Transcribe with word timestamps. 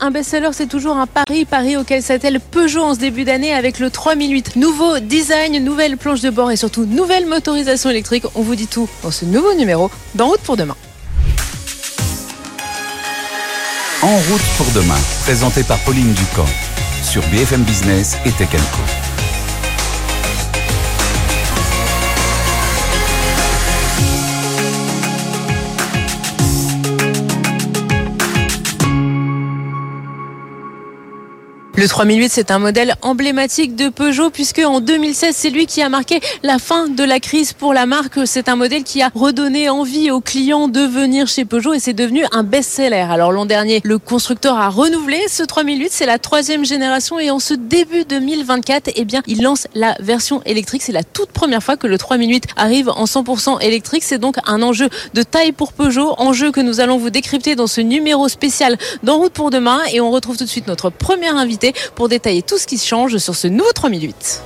un 0.00 0.10
best-seller, 0.10 0.50
c'est 0.52 0.66
toujours 0.66 0.96
un 0.96 1.06
pari, 1.06 1.44
pari 1.44 1.76
auquel 1.76 2.02
s'attelle 2.02 2.40
Peugeot 2.40 2.82
en 2.82 2.94
ce 2.94 3.00
début 3.00 3.24
d'année 3.24 3.52
avec 3.52 3.78
le 3.78 3.90
3008. 3.90 4.56
Nouveau 4.56 4.98
design, 4.98 5.62
nouvelle 5.62 5.96
planche 5.96 6.20
de 6.20 6.30
bord 6.30 6.50
et 6.50 6.56
surtout 6.56 6.84
nouvelle 6.84 7.26
motorisation 7.26 7.90
électrique. 7.90 8.24
On 8.34 8.42
vous 8.42 8.54
dit 8.54 8.66
tout 8.66 8.88
dans 9.02 9.10
ce 9.10 9.24
nouveau 9.24 9.54
numéro 9.54 9.90
d'En 10.14 10.28
route 10.28 10.40
pour 10.40 10.56
demain. 10.56 10.76
En 14.02 14.16
route 14.16 14.42
pour 14.56 14.66
demain, 14.74 14.98
présenté 15.22 15.62
par 15.62 15.78
Pauline 15.80 16.12
Ducamp 16.12 16.46
sur 17.02 17.22
BFM 17.28 17.62
Business 17.62 18.16
et 18.26 18.32
Tech 18.32 18.48
Le 31.84 31.88
3008, 31.88 32.32
c'est 32.32 32.50
un 32.50 32.58
modèle 32.58 32.94
emblématique 33.02 33.76
de 33.76 33.90
Peugeot 33.90 34.30
puisque 34.30 34.60
en 34.60 34.80
2016, 34.80 35.36
c'est 35.36 35.50
lui 35.50 35.66
qui 35.66 35.82
a 35.82 35.90
marqué 35.90 36.18
la 36.42 36.58
fin 36.58 36.88
de 36.88 37.04
la 37.04 37.20
crise 37.20 37.52
pour 37.52 37.74
la 37.74 37.84
marque. 37.84 38.20
C'est 38.24 38.48
un 38.48 38.56
modèle 38.56 38.84
qui 38.84 39.02
a 39.02 39.10
redonné 39.14 39.68
envie 39.68 40.10
aux 40.10 40.22
clients 40.22 40.68
de 40.68 40.80
venir 40.80 41.26
chez 41.26 41.44
Peugeot 41.44 41.74
et 41.74 41.80
c'est 41.80 41.92
devenu 41.92 42.24
un 42.32 42.42
best-seller. 42.42 43.06
Alors 43.10 43.32
l'an 43.32 43.44
dernier, 43.44 43.82
le 43.84 43.98
constructeur 43.98 44.56
a 44.56 44.70
renouvelé 44.70 45.26
ce 45.28 45.42
3008. 45.42 45.92
C'est 45.92 46.06
la 46.06 46.18
troisième 46.18 46.64
génération 46.64 47.18
et 47.18 47.30
en 47.30 47.38
ce 47.38 47.52
début 47.52 48.06
2024, 48.06 48.92
eh 48.96 49.04
bien, 49.04 49.20
il 49.26 49.42
lance 49.42 49.68
la 49.74 49.94
version 50.00 50.40
électrique. 50.46 50.82
C'est 50.82 50.90
la 50.90 51.04
toute 51.04 51.32
première 51.32 51.62
fois 51.62 51.76
que 51.76 51.86
le 51.86 51.98
3008 51.98 52.44
arrive 52.56 52.88
en 52.88 53.04
100% 53.04 53.60
électrique. 53.60 54.04
C'est 54.04 54.16
donc 54.16 54.36
un 54.46 54.62
enjeu 54.62 54.88
de 55.12 55.22
taille 55.22 55.52
pour 55.52 55.74
Peugeot, 55.74 56.14
enjeu 56.16 56.50
que 56.50 56.62
nous 56.62 56.80
allons 56.80 56.96
vous 56.96 57.10
décrypter 57.10 57.56
dans 57.56 57.66
ce 57.66 57.82
numéro 57.82 58.26
spécial 58.30 58.78
d'En 59.02 59.18
route 59.18 59.34
pour 59.34 59.50
demain 59.50 59.80
et 59.92 60.00
on 60.00 60.10
retrouve 60.10 60.38
tout 60.38 60.44
de 60.44 60.48
suite 60.48 60.66
notre 60.66 60.88
première 60.88 61.36
invité 61.36 61.73
pour 61.94 62.08
détailler 62.08 62.42
tout 62.42 62.58
ce 62.58 62.66
qui 62.66 62.78
change 62.78 63.18
sur 63.18 63.34
ce 63.34 63.48
nouveau 63.48 63.72
3008. 63.72 64.42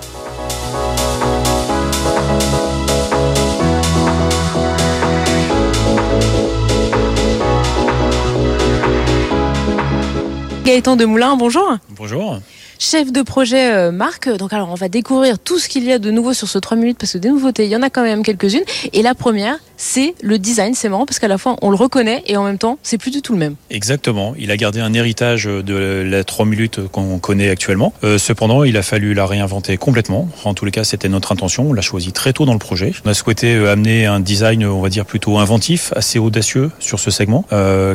Gaëtan 10.65 10.97
Demoulin, 10.97 11.37
bonjour. 11.37 11.77
Bonjour 11.91 12.41
chef 12.79 13.13
de 13.13 13.23
projet 13.23 13.73
euh, 13.73 13.91
marque. 13.91 14.29
Donc 14.29 14.53
alors 14.53 14.71
on 14.71 14.75
va 14.75 14.89
découvrir 14.89 15.39
tout 15.39 15.59
ce 15.59 15.69
qu'il 15.69 15.85
y 15.85 15.93
a 15.93 15.99
de 15.99 16.11
nouveau 16.11 16.33
sur 16.33 16.49
ce 16.49 16.59
3 16.59 16.77
minutes 16.77 16.99
parce 16.99 17.13
que 17.13 17.19
des 17.19 17.29
nouveautés, 17.29 17.65
il 17.65 17.71
y 17.71 17.77
en 17.77 17.83
a 17.83 17.91
quand 17.91 18.03
même 18.03 18.23
quelques-unes. 18.23 18.65
Et 18.93 19.03
la 19.03 19.15
première, 19.15 19.59
c'est 19.79 20.15
le 20.21 20.39
design. 20.39 20.75
C'est 20.75 20.91
marrant 20.91 21.07
parce 21.07 21.19
qu'à 21.19 21.29
la 21.29 21.39
fois 21.39 21.57
on 21.63 21.71
le 21.71 21.77
reconnaît 21.77 22.23
et 22.27 22.37
en 22.37 22.45
même 22.45 22.59
temps 22.59 22.79
c'est 22.83 22.99
plus 22.99 23.11
du 23.11 23.23
tout 23.23 23.33
le 23.33 23.39
même. 23.39 23.55
Exactement. 23.71 24.35
Il 24.39 24.51
a 24.51 24.59
gardé 24.59 24.81
un 24.81 24.93
héritage 24.93 25.45
de 25.45 26.05
la 26.07 26.25
3 26.25 26.45
minutes 26.45 26.87
qu'on 26.89 27.19
connaît 27.19 27.49
actuellement. 27.49 27.95
Euh, 28.05 28.19
cependant, 28.19 28.65
il 28.65 28.77
a 28.77 28.83
fallu 28.83 29.15
la 29.15 29.27
réinventer 29.27 29.77
complètement. 29.79 30.29
En 30.45 30.53
tous 30.53 30.65
les 30.65 30.71
cas, 30.71 30.85
c'était 30.85 31.09
notre 31.09 31.33
intention. 31.33 31.71
On 31.71 31.73
l'a 31.73 31.83
choisi 31.83 32.13
très 32.13 32.33
tôt 32.33 32.45
dans 32.45 32.53
le 32.53 32.59
projet. 32.59 32.93
On 33.05 33.09
a 33.09 33.15
souhaité 33.15 33.55
euh, 33.55 33.73
amener 33.73 34.07
un 34.07 34.21
design, 34.21 34.67
on 34.67 34.81
va 34.81 34.89
dire 34.89 35.07
plutôt 35.07 35.39
inventif, 35.39 35.93
assez 35.95 36.19
audacieux 36.19 36.71
sur 36.81 37.01
ce 37.01 37.11
segment, 37.11 37.45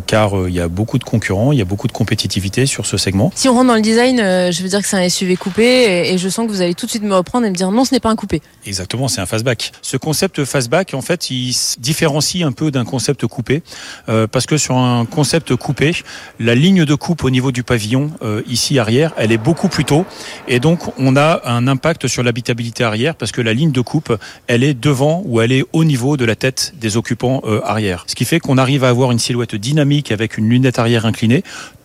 car 0.07 0.47
il 0.47 0.53
y 0.53 0.59
a 0.59 0.67
beaucoup 0.67 0.97
de 0.97 1.03
concurrents, 1.03 1.51
il 1.51 1.59
y 1.59 1.61
a 1.61 1.65
beaucoup 1.65 1.87
de 1.87 1.91
compétitivité 1.91 2.65
sur 2.65 2.85
ce 2.85 2.97
segment. 2.97 3.31
Si 3.35 3.49
on 3.49 3.53
rentre 3.53 3.67
dans 3.67 3.75
le 3.75 3.81
design, 3.81 4.17
je 4.17 4.63
veux 4.63 4.69
dire 4.69 4.81
que 4.81 4.87
c'est 4.87 4.97
un 4.97 5.09
SUV 5.09 5.35
coupé 5.35 6.11
et, 6.13 6.17
je 6.17 6.29
sens 6.29 6.47
que 6.47 6.51
vous 6.51 6.61
allez 6.61 6.73
tout 6.73 6.85
de 6.85 6.91
suite 6.91 7.03
me 7.03 7.15
reprendre 7.15 7.45
et 7.45 7.49
me 7.49 7.55
dire 7.55 7.71
non, 7.71 7.83
ce 7.83 7.93
n'est 7.93 7.99
pas 7.99 8.09
un 8.09 8.15
coupé. 8.15 8.41
Exactement, 8.65 9.07
c'est 9.07 9.19
un 9.19 9.25
fastback. 9.25 9.71
Ce 9.81 9.97
concept 9.97 10.45
fastback, 10.45 10.93
en 10.93 11.01
fait, 11.01 11.29
il 11.29 11.53
différencie 11.79 12.43
un 12.43 12.51
peu 12.51 12.71
d'un 12.71 12.85
concept 12.85 13.25
coupé. 13.27 13.63
Euh, 14.09 14.27
parce 14.27 14.45
que 14.45 14.57
sur 14.57 14.75
un 14.75 15.05
concept 15.05 15.55
coupé, 15.55 15.93
la 16.39 16.55
ligne 16.55 16.85
de 16.85 16.95
coupe 16.95 17.23
au 17.23 17.29
niveau 17.29 17.51
du 17.51 17.63
pavillon 17.63 18.11
euh, 18.21 18.41
ici 18.47 18.79
arrière, 18.79 19.13
elle 19.17 19.31
est 19.31 19.37
beaucoup 19.37 19.67
plus 19.67 19.85
tôt. 19.85 20.05
Et 20.47 20.59
donc 20.59 20.79
on 20.97 21.15
a 21.15 21.41
un 21.45 21.67
impact 21.67 22.07
sur 22.07 22.23
l'habitabilité 22.23 22.83
arrière 22.83 23.15
parce 23.15 23.31
que 23.31 23.41
la 23.41 23.53
ligne 23.53 23.71
de 23.71 23.81
coupe, 23.81 24.17
elle 24.47 24.63
est 24.63 24.73
devant 24.73 25.23
ou 25.25 25.41
elle 25.41 25.51
est 25.51 25.65
au 25.73 25.83
niveau 25.83 26.17
de 26.17 26.25
la 26.25 26.35
tête 26.35 26.73
des 26.79 26.97
occupants 26.97 27.41
euh, 27.45 27.61
arrière. 27.63 28.05
Ce 28.07 28.15
qui 28.15 28.25
fait 28.25 28.39
qu'on 28.39 28.57
arrive 28.57 28.83
à 28.83 28.89
avoir 28.89 29.11
une 29.11 29.19
silhouette 29.19 29.55
dynamique 29.55 30.11
avec 30.11 30.37
une 30.37 30.49
lunette 30.49 30.79
arrière 30.79 31.05
inclinée 31.05 31.43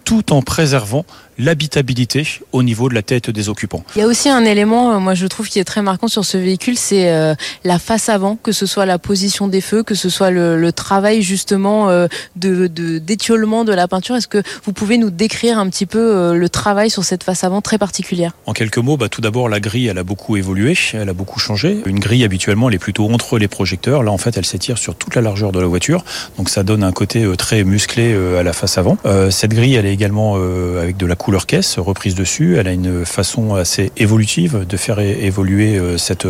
tout 0.08 0.32
en 0.32 0.41
préservant 0.41 1.04
l'habitabilité 1.38 2.26
au 2.52 2.62
niveau 2.62 2.88
de 2.88 2.94
la 2.94 3.02
tête 3.02 3.30
des 3.30 3.48
occupants. 3.48 3.84
Il 3.94 4.00
y 4.00 4.02
a 4.02 4.06
aussi 4.06 4.28
un 4.28 4.44
élément, 4.44 4.92
euh, 4.92 4.98
moi 4.98 5.14
je 5.14 5.26
trouve, 5.26 5.48
qui 5.48 5.58
est 5.58 5.64
très 5.64 5.82
marquant 5.82 6.08
sur 6.08 6.24
ce 6.24 6.36
véhicule, 6.36 6.76
c'est 6.76 7.12
euh, 7.12 7.34
la 7.62 7.78
face 7.78 8.08
avant, 8.08 8.36
que 8.36 8.50
ce 8.50 8.66
soit 8.66 8.86
la 8.86 8.98
position 8.98 9.48
des 9.48 9.60
feux, 9.60 9.82
que 9.82 9.94
ce 9.94 10.08
soit 10.08 10.30
le, 10.30 10.72
travail 10.72 11.22
justement 11.22 11.88
euh, 11.91 12.08
de 12.36 12.66
d'étiolement 12.66 13.64
de, 13.64 13.72
la 13.72 13.86
peinture. 13.86 14.16
Est-ce 14.16 14.28
que 14.28 14.42
vous 14.64 14.72
pouvez 14.72 14.98
nous 14.98 15.10
décrire 15.10 15.58
un 15.58 15.69
petit 15.69 15.86
peu 15.86 16.34
le 16.34 16.48
travail 16.48 16.90
sur 16.90 17.04
cette 17.04 17.22
face 17.22 17.44
avant 17.44 17.60
très 17.60 17.78
particulière? 17.78 18.32
En 18.46 18.52
quelques 18.52 18.78
mots, 18.78 18.96
bah, 18.96 19.08
tout 19.08 19.20
d'abord 19.20 19.48
la 19.48 19.60
grille, 19.60 19.88
elle 19.88 19.98
a 19.98 20.04
beaucoup 20.04 20.36
évolué, 20.36 20.76
elle 20.92 21.08
a 21.08 21.12
beaucoup 21.12 21.38
changé. 21.38 21.80
Une 21.86 22.00
grille 22.00 22.25
habituellement, 22.25 22.69
elle 22.69 22.75
est 22.75 22.78
plutôt 22.78 23.10
entre 23.10 23.38
les 23.38 23.48
projecteurs. 23.48 24.02
Là, 24.02 24.10
en 24.10 24.19
fait, 24.19 24.36
elle 24.36 24.44
s'étire 24.44 24.78
sur 24.78 24.94
toute 24.94 25.14
la 25.14 25.20
largeur 25.20 25.52
de 25.52 25.60
la 25.60 25.66
voiture, 25.66 26.04
donc 26.38 26.48
ça 26.48 26.62
donne 26.62 26.82
un 26.82 26.92
côté 26.92 27.26
très 27.36 27.64
musclé 27.64 28.14
à 28.38 28.42
la 28.42 28.52
face 28.52 28.78
avant. 28.78 28.96
cette 29.30 29.52
grille, 29.52 29.75
elle 29.75 29.86
est 29.86 29.97
également 29.98 30.36
avec 30.81 30.97
de 30.97 31.06
la 31.06 31.16
couleur 31.16 31.47
caisse 31.47 31.78
reprise 31.78 32.14
dessus. 32.14 32.56
Elle 32.56 32.69
a 32.69 32.72
une 32.72 33.04
façon 33.04 33.56
assez 33.56 33.91
évolutive 33.97 34.64
de 34.66 34.76
faire 34.76 35.00
évoluer 35.00 35.76
euh, 35.76 35.98
cette, 35.98 36.26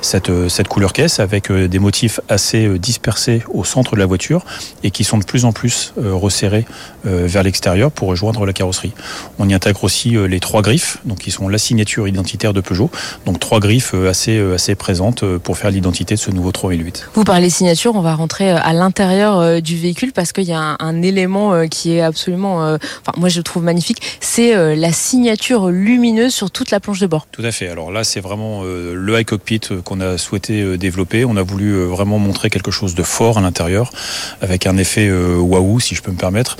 cette, 0.00 0.30
cette 0.48 0.68
couleur 0.68 0.92
caisse 0.92 1.20
avec 1.20 1.50
euh, 1.50 1.68
des 1.68 1.78
motifs 1.78 2.20
assez 2.28 2.66
euh, 2.66 2.78
dispersés 2.78 3.42
au 3.52 3.64
centre 3.64 3.94
de 3.94 4.00
la 4.00 4.06
voiture 4.06 4.44
et 4.82 4.90
qui 4.90 5.04
sont 5.04 5.18
de 5.18 5.24
plus 5.24 5.44
en 5.44 5.52
plus 5.52 5.92
resserrés 5.96 6.64
vers 7.04 7.42
l'extérieur 7.42 7.90
pour 7.90 8.08
rejoindre 8.08 8.46
la 8.46 8.52
carrosserie. 8.52 8.92
On 9.38 9.48
y 9.48 9.54
intègre 9.54 9.84
aussi 9.84 10.16
les 10.28 10.40
trois 10.40 10.62
griffes, 10.62 10.98
donc 11.04 11.18
qui 11.18 11.30
sont 11.30 11.48
la 11.48 11.58
signature 11.58 12.08
identitaire 12.08 12.52
de 12.52 12.60
Peugeot. 12.60 12.90
Donc 13.26 13.40
trois 13.40 13.60
griffes 13.60 13.94
assez, 13.94 14.38
assez 14.52 14.74
présentes 14.74 15.24
pour 15.38 15.58
faire 15.58 15.70
l'identité 15.70 16.14
de 16.14 16.20
ce 16.20 16.30
nouveau 16.30 16.52
3008. 16.52 17.10
Vous 17.14 17.24
parlez 17.24 17.50
signature, 17.50 17.94
on 17.94 18.00
va 18.00 18.14
rentrer 18.14 18.50
à 18.50 18.72
l'intérieur 18.72 19.60
du 19.60 19.76
véhicule 19.76 20.12
parce 20.12 20.32
qu'il 20.32 20.44
y 20.44 20.52
a 20.52 20.76
un, 20.78 21.02
élément 21.02 21.66
qui 21.68 21.92
est 21.92 22.02
absolument, 22.02 22.76
moi 23.16 23.28
je 23.28 23.40
trouve 23.40 23.62
magnifique, 23.62 24.02
c'est 24.20 24.54
euh, 24.54 24.74
la 24.74 24.92
signature 24.92 25.68
lumineuse 25.68 26.32
sur 26.32 26.50
toute 26.50 26.70
la 26.70 26.80
planche 26.80 27.00
de 27.00 27.06
bord. 27.06 27.26
Tout 27.32 27.44
à 27.44 27.52
fait. 27.52 27.68
Alors 27.68 27.90
là, 27.90 28.04
c'est 28.04 28.20
vraiment 28.20 28.62
euh, 28.64 28.94
le 28.94 29.18
high 29.18 29.24
cockpit 29.24 29.60
euh, 29.70 29.80
qu'on 29.82 30.00
a 30.00 30.18
souhaité 30.18 30.76
développer. 30.76 31.24
On 31.24 31.36
a 31.36 31.42
voulu 31.42 31.84
vraiment 31.84 32.18
montrer 32.18 32.50
quelque 32.50 32.70
chose 32.70 32.94
de 32.94 33.02
fort 33.02 33.38
à 33.38 33.40
l'intérieur, 33.40 33.90
avec 34.40 34.66
un 34.66 34.76
effet 34.76 35.10
waouh, 35.10 35.80
si 35.80 35.94
je 35.94 36.02
peux 36.02 36.10
me 36.10 36.16
permettre, 36.16 36.56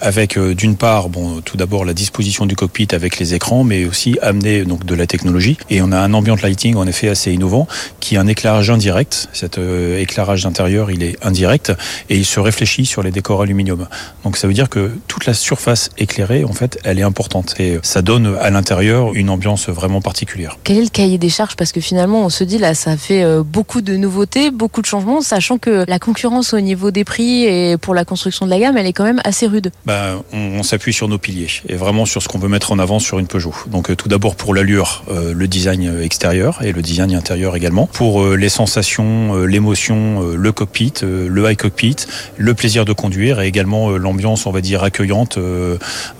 avec 0.00 0.38
d'une 0.38 0.76
part, 0.76 1.08
bon, 1.08 1.40
tout 1.40 1.56
d'abord 1.56 1.84
la 1.84 1.94
disposition 1.94 2.46
du 2.46 2.56
cockpit 2.56 2.88
avec 2.92 3.18
les 3.18 3.34
écrans, 3.34 3.64
mais 3.64 3.84
aussi 3.84 4.18
amener 4.22 4.64
donc 4.64 4.84
de 4.84 4.94
la 4.94 5.06
technologie. 5.06 5.56
Et 5.70 5.82
on 5.82 5.92
a 5.92 5.98
un 5.98 6.12
ambient 6.14 6.36
lighting 6.42 6.76
en 6.76 6.86
effet 6.86 7.08
assez 7.08 7.32
innovant, 7.32 7.66
qui 8.00 8.14
est 8.14 8.18
un 8.18 8.26
éclairage 8.26 8.70
indirect. 8.70 9.28
Cet 9.32 9.58
éclairage 9.58 10.42
d'intérieur, 10.42 10.90
il 10.90 11.02
est 11.02 11.16
indirect 11.24 11.72
et 12.08 12.16
il 12.16 12.24
se 12.24 12.40
réfléchit 12.40 12.86
sur 12.86 13.02
les 13.02 13.10
décors 13.10 13.42
aluminium. 13.42 13.86
Donc 14.24 14.36
ça 14.36 14.46
veut 14.46 14.54
dire 14.54 14.68
que 14.68 14.90
toute 15.08 15.26
la 15.26 15.34
surface 15.54 15.90
éclairée, 15.98 16.42
en 16.42 16.52
fait, 16.52 16.80
elle 16.82 16.98
est 16.98 17.04
importante 17.04 17.54
et 17.60 17.78
ça 17.82 18.02
donne 18.02 18.36
à 18.40 18.50
l'intérieur 18.50 19.14
une 19.14 19.30
ambiance 19.30 19.68
vraiment 19.68 20.00
particulière. 20.00 20.58
Quel 20.64 20.78
est 20.78 20.82
le 20.82 20.88
cahier 20.88 21.16
des 21.16 21.28
charges? 21.28 21.54
Parce 21.54 21.70
que 21.70 21.80
finalement, 21.80 22.24
on 22.24 22.28
se 22.28 22.42
dit 22.42 22.58
là, 22.58 22.74
ça 22.74 22.96
fait 22.96 23.22
euh, 23.22 23.44
beaucoup 23.44 23.80
de 23.80 23.96
nouveautés, 23.96 24.50
beaucoup 24.50 24.80
de 24.80 24.86
changements, 24.86 25.20
sachant 25.20 25.58
que 25.58 25.84
la 25.86 26.00
concurrence 26.00 26.54
au 26.54 26.60
niveau 26.60 26.90
des 26.90 27.04
prix 27.04 27.44
et 27.44 27.76
pour 27.76 27.94
la 27.94 28.04
construction 28.04 28.46
de 28.46 28.50
la 28.50 28.58
gamme, 28.58 28.76
elle 28.76 28.86
est 28.88 28.92
quand 28.92 29.04
même 29.04 29.20
assez 29.22 29.46
rude. 29.46 29.70
Ben, 29.86 30.22
on, 30.32 30.64
s'appuie 30.64 30.92
sur 30.92 31.06
nos 31.08 31.18
piliers 31.18 31.50
et 31.68 31.76
vraiment 31.76 32.04
sur 32.04 32.20
ce 32.20 32.26
qu'on 32.26 32.40
veut 32.40 32.48
mettre 32.48 32.72
en 32.72 32.80
avant 32.80 32.98
sur 32.98 33.20
une 33.20 33.28
Peugeot. 33.28 33.54
Donc 33.68 33.90
euh, 33.90 33.94
tout 33.94 34.08
d'abord 34.08 34.34
pour 34.34 34.54
l'allure, 34.54 35.04
euh, 35.08 35.32
le 35.34 35.46
design 35.46 36.00
extérieur 36.02 36.62
et 36.64 36.72
le 36.72 36.82
design 36.82 37.14
intérieur 37.14 37.54
également. 37.54 37.86
Pour 37.92 38.26
les 38.34 38.48
sensations, 38.48 39.36
l'émotion, 39.44 40.32
le 40.34 40.52
cockpit, 40.52 40.94
le 41.02 41.48
high 41.48 41.56
cockpit, 41.56 41.96
le 42.38 42.54
plaisir 42.54 42.84
de 42.84 42.92
conduire 42.92 43.40
et 43.40 43.46
également 43.46 43.90
l'ambiance, 43.90 44.46
on 44.46 44.50
va 44.50 44.60
dire, 44.60 44.82
accueillante 44.82 45.38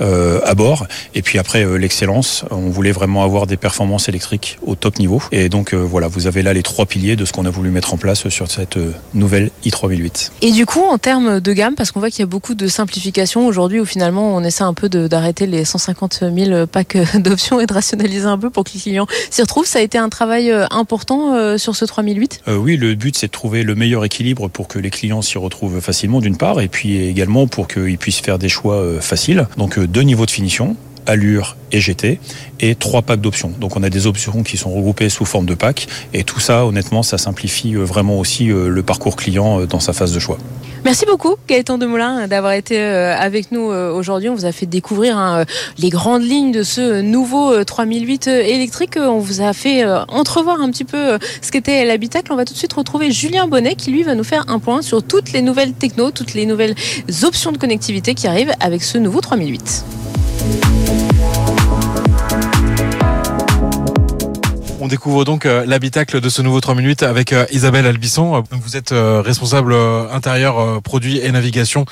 à 0.01 0.55
bord. 0.55 0.87
Et 1.15 1.23
puis 1.23 1.39
après, 1.39 1.65
euh, 1.65 1.77
l'excellence, 1.77 2.45
on 2.51 2.71
voulait 2.71 2.93
vraiment 2.93 3.25
avoir 3.25 3.47
des 3.47 3.57
performances 3.57 4.09
électriques 4.09 4.59
au 4.67 4.75
top 4.75 4.99
niveau. 4.99 5.23
Et 5.33 5.49
donc 5.49 5.75
euh, 5.75 5.79
voilà, 5.79 6.09
vous 6.09 6.27
avez 6.27 6.43
là 6.43 6.53
les 6.53 6.63
trois 6.63 6.87
piliers 6.87 7.17
de 7.17 7.25
ce 7.25 7.33
qu'on 7.33 7.45
a 7.45 7.51
voulu 7.51 7.71
mettre 7.71 7.95
en 7.95 7.97
place 7.97 8.29
sur 8.29 8.51
cette 8.51 8.77
euh, 8.77 8.93
nouvelle 9.15 9.51
i3008. 9.65 10.31
Et 10.43 10.53
du 10.53 10.67
coup, 10.67 10.83
en 10.83 10.99
termes 10.99 11.41
de 11.41 11.53
gamme, 11.53 11.75
parce 11.75 11.91
qu'on 11.91 12.01
voit 12.01 12.11
qu'il 12.11 12.21
y 12.21 12.23
a 12.23 12.27
beaucoup 12.27 12.55
de 12.55 12.67
simplification 12.67 13.47
aujourd'hui 13.47 13.81
où 13.81 13.85
finalement 13.85 14.35
on 14.35 14.43
essaie 14.43 14.65
un 14.65 14.75
peu 14.75 14.89
d'arrêter 14.89 15.47
les 15.47 15.65
150 15.65 16.25
000 16.35 16.67
packs 16.67 16.97
d'options 17.19 17.61
et 17.61 17.67
de 17.67 17.73
rationaliser 17.73 18.27
un 18.27 18.39
peu 18.39 18.51
pour 18.51 18.65
que 18.65 18.71
les 18.75 18.81
clients 18.81 19.07
s'y 19.31 19.43
retrouvent, 19.43 19.67
ça 19.67 19.79
a 19.79 19.83
été 19.83 19.99
un 19.99 20.09
travail 20.09 20.53
important 20.71 21.59
sur 21.59 21.77
ce 21.77 21.85
3008 21.85 22.43
Oui, 22.49 22.77
le 22.77 22.95
but 22.95 23.17
c'est 23.17 23.27
de 23.27 23.33
trouver 23.33 23.63
le 23.63 23.75
meilleur 23.75 24.05
équilibre 24.05 24.49
pour 24.49 24.69
que 24.69 24.79
les 24.79 24.91
clients 24.91 25.23
s'y 25.23 25.39
retrouvent 25.39 25.81
facilement 25.81 26.21
d'une 26.21 26.37
part 26.37 26.61
et 26.61 26.69
puis 26.69 26.99
également 26.99 27.47
pour 27.47 27.69
qu'ils 27.69 27.99
puissent 27.99 28.21
faire 28.21 28.39
des 28.39 28.49
choix 28.49 28.83
faciles. 29.07 29.47
Donc 29.57 29.79
deux 29.79 30.03
niveaux 30.03 30.27
de 30.27 30.31
finition 30.31 30.77
allure 31.07 31.57
et 31.73 31.81
GT, 31.81 32.21
et 32.61 32.75
trois 32.75 33.03
packs 33.03 33.21
d'options. 33.21 33.53
Donc 33.59 33.77
on 33.77 33.83
a 33.83 33.91
des 33.91 34.07
options 34.07 34.43
qui 34.43 34.57
sont 34.57 34.71
regroupées 34.71 35.09
sous 35.09 35.25
forme 35.25 35.47
de 35.47 35.55
packs, 35.55 35.89
et 36.13 36.25
tout 36.25 36.41
ça, 36.41 36.65
honnêtement, 36.67 37.03
ça 37.03 37.19
simplifie 37.19 37.75
vraiment 37.75 38.19
aussi 38.19 38.47
le 38.47 38.83
parcours 38.83 39.17
client 39.17 39.67
dans 39.67 39.81
sa 39.81 39.93
phase 39.93 40.13
de 40.13 40.19
choix. 40.21 40.39
Merci 40.85 41.07
beaucoup 41.07 41.37
Gaëtan 41.49 41.79
Demoulin 41.79 42.29
d'avoir 42.29 42.53
été 42.53 42.79
avec 42.79 43.51
nous 43.53 43.63
aujourd'hui. 43.63 44.29
On 44.29 44.35
vous 44.35 44.45
a 44.45 44.53
fait 44.53 44.67
découvrir 44.67 45.17
hein, 45.17 45.45
les 45.79 45.89
grandes 45.89 46.23
lignes 46.23 46.53
de 46.53 46.63
ce 46.63 47.01
nouveau 47.01 47.65
3008 47.65 48.29
électrique. 48.29 48.97
On 48.97 49.19
vous 49.19 49.41
a 49.41 49.53
fait 49.53 49.85
entrevoir 50.09 50.61
un 50.61 50.71
petit 50.71 50.85
peu 50.85 51.19
ce 51.41 51.51
qu'était 51.51 51.85
l'habitacle. 51.85 52.33
On 52.33 52.37
va 52.37 52.45
tout 52.45 52.53
de 52.53 52.59
suite 52.59 52.75
retrouver 52.75 53.11
Julien 53.11 53.47
Bonnet 53.47 53.75
qui 53.75 53.91
lui 53.91 54.03
va 54.03 54.15
nous 54.15 54.25
faire 54.25 54.45
un 54.49 54.59
point 54.59 54.83
sur 54.83 55.03
toutes 55.03 55.33
les 55.33 55.43
nouvelles 55.43 55.73
techno, 55.73 56.11
toutes 56.11 56.35
les 56.35 56.47
nouvelles 56.47 56.75
options 57.23 57.53
de 57.53 57.59
connectivité 57.59 58.15
qui 58.15 58.27
arrivent 58.27 58.53
avec 58.61 58.83
ce 58.83 58.99
nouveau 58.99 59.21
3008. 59.21 59.85
On 64.85 64.89
découvre 64.89 65.25
donc 65.25 65.47
euh, 65.47 65.65
l'habitacle 65.65 66.21
de 66.21 66.29
ce 66.29 66.43
nouveau 66.43 66.61
3 66.61 66.75
minutes 66.75 67.05
avec 67.05 67.33
euh, 67.33 67.47
Isabelle 67.51 67.87
Albisson. 67.87 68.45
Vous 68.51 68.77
êtes 68.77 68.93
euh, 68.93 69.23
responsable 69.23 69.75
intérieur 69.75 70.83
produit 70.83 71.17
et 71.17 71.33
navigation 71.33 71.87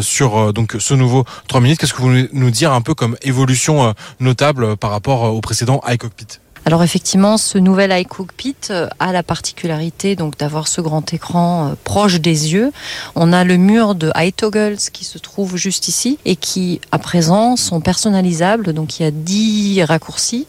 sur 0.00 0.54
donc 0.54 0.76
ce 0.78 0.94
nouveau 0.94 1.26
3 1.48 1.60
minutes. 1.60 1.78
Qu'est-ce 1.78 1.92
que 1.92 1.98
vous 1.98 2.08
voulez 2.08 2.30
nous 2.32 2.50
dire 2.50 2.72
un 2.72 2.80
peu 2.80 2.94
comme 2.94 3.18
évolution 3.20 3.92
notable 4.18 4.78
par 4.78 4.90
rapport 4.90 5.24
au 5.24 5.42
précédent 5.42 5.82
iCockpit? 5.86 6.38
Alors 6.64 6.82
effectivement, 6.82 7.36
ce 7.36 7.58
nouvel 7.58 7.92
iCockpit 8.00 8.72
a 8.98 9.12
la 9.12 9.22
particularité 9.22 10.16
donc 10.16 10.38
d'avoir 10.38 10.68
ce 10.68 10.80
grand 10.80 11.12
écran 11.12 11.74
proche 11.84 12.18
des 12.18 12.54
yeux. 12.54 12.72
On 13.14 13.34
a 13.34 13.44
le 13.44 13.58
mur 13.58 13.94
de 13.94 14.10
iToggles 14.16 14.78
qui 14.90 15.04
se 15.04 15.18
trouve 15.18 15.56
juste 15.56 15.88
ici 15.88 16.18
et 16.24 16.36
qui 16.36 16.80
à 16.92 16.98
présent 16.98 17.56
sont 17.56 17.82
personnalisables. 17.82 18.72
Donc 18.72 18.98
il 18.98 19.02
y 19.02 19.06
a 19.06 19.10
10 19.10 19.82
raccourcis 19.82 20.46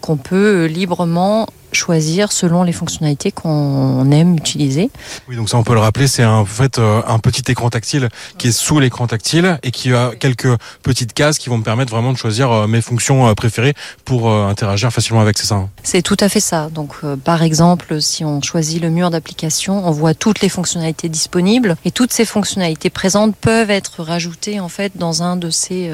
qu'on 0.00 0.16
peut 0.16 0.66
librement 0.66 1.46
choisir 1.72 2.32
selon 2.32 2.62
les 2.62 2.72
fonctionnalités 2.72 3.30
qu'on 3.30 4.10
aime 4.10 4.36
utiliser. 4.36 4.90
Oui, 5.28 5.36
donc 5.36 5.48
ça 5.48 5.56
on 5.56 5.62
peut 5.62 5.74
le 5.74 5.80
rappeler, 5.80 6.06
c'est 6.06 6.24
en 6.24 6.44
fait 6.44 6.78
euh, 6.78 7.02
un 7.06 7.18
petit 7.18 7.50
écran 7.50 7.70
tactile 7.70 8.08
qui 8.38 8.48
est 8.48 8.52
sous 8.52 8.78
l'écran 8.80 9.06
tactile 9.06 9.58
et 9.62 9.70
qui 9.70 9.92
a 9.92 10.12
quelques 10.18 10.48
petites 10.82 11.12
cases 11.12 11.38
qui 11.38 11.48
vont 11.48 11.58
me 11.58 11.62
permettre 11.62 11.90
vraiment 11.90 12.12
de 12.12 12.18
choisir 12.18 12.50
euh, 12.50 12.66
mes 12.66 12.80
fonctions 12.80 13.28
euh, 13.28 13.34
préférées 13.34 13.74
pour 14.04 14.30
interagir 14.30 14.92
facilement 14.92 15.20
avec, 15.20 15.38
c'est 15.38 15.46
ça 15.46 15.56
hein? 15.56 15.70
C'est 15.82 16.02
tout 16.02 16.16
à 16.20 16.28
fait 16.28 16.40
ça. 16.40 16.68
Donc 16.70 16.96
par 17.24 17.42
exemple, 17.42 18.00
si 18.00 18.24
on 18.24 18.42
choisit 18.42 18.82
le 18.82 18.90
mur 18.90 19.10
d'application, 19.10 19.86
on 19.86 19.90
voit 19.90 20.14
toutes 20.14 20.40
les 20.40 20.48
fonctionnalités 20.48 21.08
disponibles 21.08 21.76
et 21.84 21.90
toutes 21.90 22.12
ces 22.12 22.24
fonctionnalités 22.24 22.90
présentes 22.90 23.36
peuvent 23.36 23.70
être 23.70 24.02
rajoutées 24.02 24.60
en 24.60 24.68
fait 24.68 24.92
dans 24.96 25.22
un 25.22 25.36
de 25.36 25.50
ces 25.50 25.90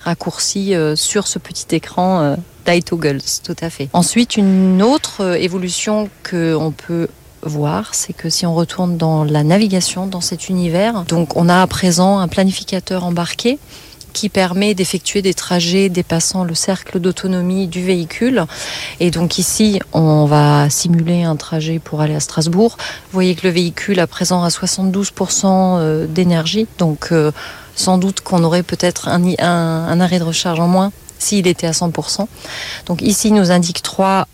raccourcis 0.00 0.74
sur 0.94 1.26
ce 1.26 1.38
petit 1.38 1.74
écran 1.74 2.36
Tout 3.44 3.56
à 3.60 3.70
fait. 3.70 3.88
Ensuite, 3.92 4.36
une 4.36 4.82
autre 4.82 5.22
euh, 5.22 5.34
évolution 5.34 6.08
qu'on 6.28 6.72
peut 6.76 7.08
voir, 7.42 7.94
c'est 7.94 8.12
que 8.12 8.28
si 8.28 8.46
on 8.46 8.54
retourne 8.54 8.96
dans 8.96 9.24
la 9.24 9.42
navigation, 9.42 10.06
dans 10.06 10.20
cet 10.20 10.48
univers, 10.48 11.04
donc 11.04 11.36
on 11.36 11.48
a 11.48 11.62
à 11.62 11.66
présent 11.66 12.18
un 12.18 12.28
planificateur 12.28 13.04
embarqué 13.04 13.58
qui 14.12 14.28
permet 14.28 14.74
d'effectuer 14.74 15.22
des 15.22 15.34
trajets 15.34 15.88
dépassant 15.88 16.44
le 16.44 16.54
cercle 16.54 16.98
d'autonomie 16.98 17.68
du 17.68 17.82
véhicule. 17.84 18.44
Et 18.98 19.12
donc 19.12 19.38
ici, 19.38 19.80
on 19.92 20.26
va 20.26 20.68
simuler 20.68 21.22
un 21.22 21.36
trajet 21.36 21.78
pour 21.78 22.00
aller 22.00 22.16
à 22.16 22.20
Strasbourg. 22.20 22.76
Vous 22.78 23.12
voyez 23.12 23.36
que 23.36 23.46
le 23.46 23.52
véhicule 23.52 24.00
à 24.00 24.08
présent 24.08 24.42
a 24.42 24.48
72% 24.48 25.44
euh, 25.46 26.06
d'énergie, 26.06 26.66
donc 26.78 27.08
euh, 27.12 27.30
sans 27.76 27.98
doute 27.98 28.20
qu'on 28.20 28.42
aurait 28.42 28.64
peut-être 28.64 29.08
un 29.08 30.00
arrêt 30.00 30.18
de 30.18 30.24
recharge 30.24 30.60
en 30.60 30.68
moins 30.68 30.92
s'il 31.20 31.46
était 31.46 31.66
à 31.66 31.72
100%. 31.72 32.26
Donc 32.86 33.02
ici, 33.02 33.28
il 33.28 33.34
nous 33.34 33.50
indique 33.50 33.82
trois 33.82 34.26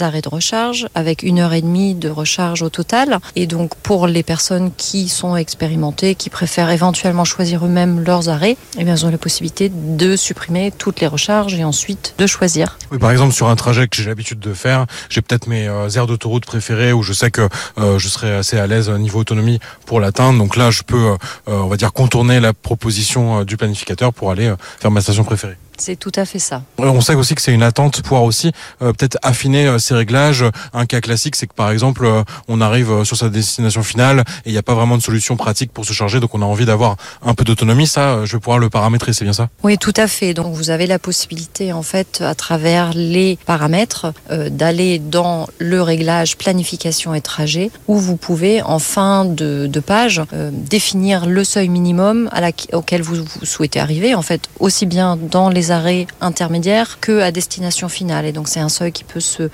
arrêts 0.00 0.20
de 0.20 0.28
recharge 0.28 0.86
avec 0.94 1.22
une 1.22 1.40
heure 1.40 1.52
et 1.52 1.62
demie 1.62 1.94
de 1.94 2.08
recharge 2.08 2.62
au 2.62 2.70
total. 2.70 3.18
Et 3.36 3.46
donc 3.46 3.74
pour 3.76 4.06
les 4.06 4.22
personnes 4.22 4.70
qui 4.76 5.08
sont 5.08 5.36
expérimentées, 5.36 6.14
qui 6.14 6.30
préfèrent 6.30 6.70
éventuellement 6.70 7.24
choisir 7.24 7.64
eux-mêmes 7.64 8.00
leurs 8.00 8.28
arrêts, 8.28 8.56
eh 8.78 8.84
bien, 8.84 8.94
ils 8.94 9.06
ont 9.06 9.10
la 9.10 9.18
possibilité 9.18 9.70
de 9.70 10.16
supprimer 10.16 10.72
toutes 10.76 11.00
les 11.00 11.06
recharges 11.06 11.54
et 11.54 11.64
ensuite 11.64 12.14
de 12.18 12.26
choisir. 12.26 12.78
Oui, 12.92 12.98
par 12.98 13.10
exemple 13.10 13.34
sur 13.34 13.48
un 13.48 13.56
trajet 13.56 13.88
que 13.88 13.96
j'ai 13.96 14.08
l'habitude 14.08 14.38
de 14.38 14.54
faire, 14.54 14.86
j'ai 15.08 15.22
peut-être 15.22 15.46
mes 15.46 15.68
euh, 15.68 15.88
aires 15.90 16.06
d'autoroute 16.06 16.46
préférées 16.46 16.92
où 16.92 17.02
je 17.02 17.12
sais 17.12 17.30
que 17.30 17.48
euh, 17.78 17.98
je 17.98 18.08
serai 18.08 18.34
assez 18.34 18.58
à 18.58 18.66
l'aise 18.66 18.88
niveau 18.90 19.20
autonomie 19.20 19.58
pour 19.86 20.00
l'atteindre. 20.00 20.38
Donc 20.38 20.56
là, 20.56 20.70
je 20.70 20.82
peux, 20.82 21.10
euh, 21.10 21.16
on 21.46 21.66
va 21.66 21.76
dire, 21.76 21.92
contourner 21.92 22.40
la 22.40 22.52
proposition 22.52 23.44
du 23.44 23.56
planificateur 23.56 24.12
pour 24.12 24.30
aller 24.30 24.52
faire 24.78 24.90
ma 24.90 25.00
station 25.00 25.24
préférée. 25.24 25.56
C'est 25.80 25.96
tout 25.96 26.12
à 26.16 26.26
fait 26.26 26.38
ça. 26.38 26.62
On 26.76 27.00
sait 27.00 27.14
aussi 27.14 27.34
que 27.34 27.40
c'est 27.40 27.54
une 27.54 27.62
attente 27.62 28.02
pouvoir 28.02 28.24
aussi 28.24 28.52
euh, 28.82 28.92
peut-être 28.92 29.16
affiner 29.22 29.66
euh, 29.66 29.78
ces 29.78 29.94
réglages. 29.94 30.44
Un 30.74 30.84
cas 30.84 31.00
classique, 31.00 31.36
c'est 31.36 31.46
que 31.46 31.54
par 31.54 31.70
exemple, 31.70 32.04
euh, 32.04 32.22
on 32.48 32.60
arrive 32.60 33.02
sur 33.04 33.16
sa 33.16 33.30
destination 33.30 33.82
finale 33.82 34.24
et 34.44 34.50
il 34.50 34.52
n'y 34.52 34.58
a 34.58 34.62
pas 34.62 34.74
vraiment 34.74 34.98
de 34.98 35.02
solution 35.02 35.38
pratique 35.38 35.72
pour 35.72 35.86
se 35.86 35.94
charger, 35.94 36.20
donc 36.20 36.34
on 36.34 36.42
a 36.42 36.44
envie 36.44 36.66
d'avoir 36.66 36.96
un 37.24 37.32
peu 37.32 37.44
d'autonomie. 37.44 37.86
Ça, 37.86 38.26
je 38.26 38.32
vais 38.32 38.40
pouvoir 38.40 38.58
le 38.58 38.68
paramétrer, 38.68 39.14
c'est 39.14 39.24
bien 39.24 39.32
ça? 39.32 39.48
Oui, 39.62 39.78
tout 39.78 39.94
à 39.96 40.06
fait. 40.06 40.34
Donc 40.34 40.54
vous 40.54 40.68
avez 40.68 40.86
la 40.86 40.98
possibilité, 40.98 41.72
en 41.72 41.82
fait, 41.82 42.20
à 42.20 42.34
travers 42.34 42.92
les 42.94 43.38
paramètres, 43.46 44.12
d'aller 44.30 44.98
dans 44.98 45.48
le 45.58 45.80
réglage 45.80 46.36
planification 46.36 47.14
et 47.14 47.22
trajet, 47.22 47.70
où 47.88 47.96
vous 47.96 48.16
pouvez, 48.16 48.60
en 48.60 48.78
fin 48.78 49.24
de, 49.24 49.66
de 49.66 49.80
page, 49.80 50.20
définir 50.50 51.24
le 51.24 51.42
seuil 51.42 51.68
minimum 51.68 52.28
à 52.32 52.42
la, 52.42 52.50
auquel 52.74 53.00
vous, 53.00 53.16
vous 53.16 53.46
souhaitez 53.46 53.80
arriver, 53.80 54.14
en 54.14 54.22
fait, 54.22 54.42
aussi 54.58 54.84
bien 54.84 55.16
dans 55.16 55.48
les 55.48 55.69
arrêts 55.70 56.06
intermédiaires 56.20 56.98
que 57.00 57.20
à 57.20 57.30
destination 57.30 57.88
finale. 57.88 58.26
Et 58.26 58.32
donc 58.32 58.48
c'est 58.48 58.60
un 58.60 58.68
seuil 58.68 58.92
qui 58.92 59.04
peut 59.04 59.20
se 59.20 59.50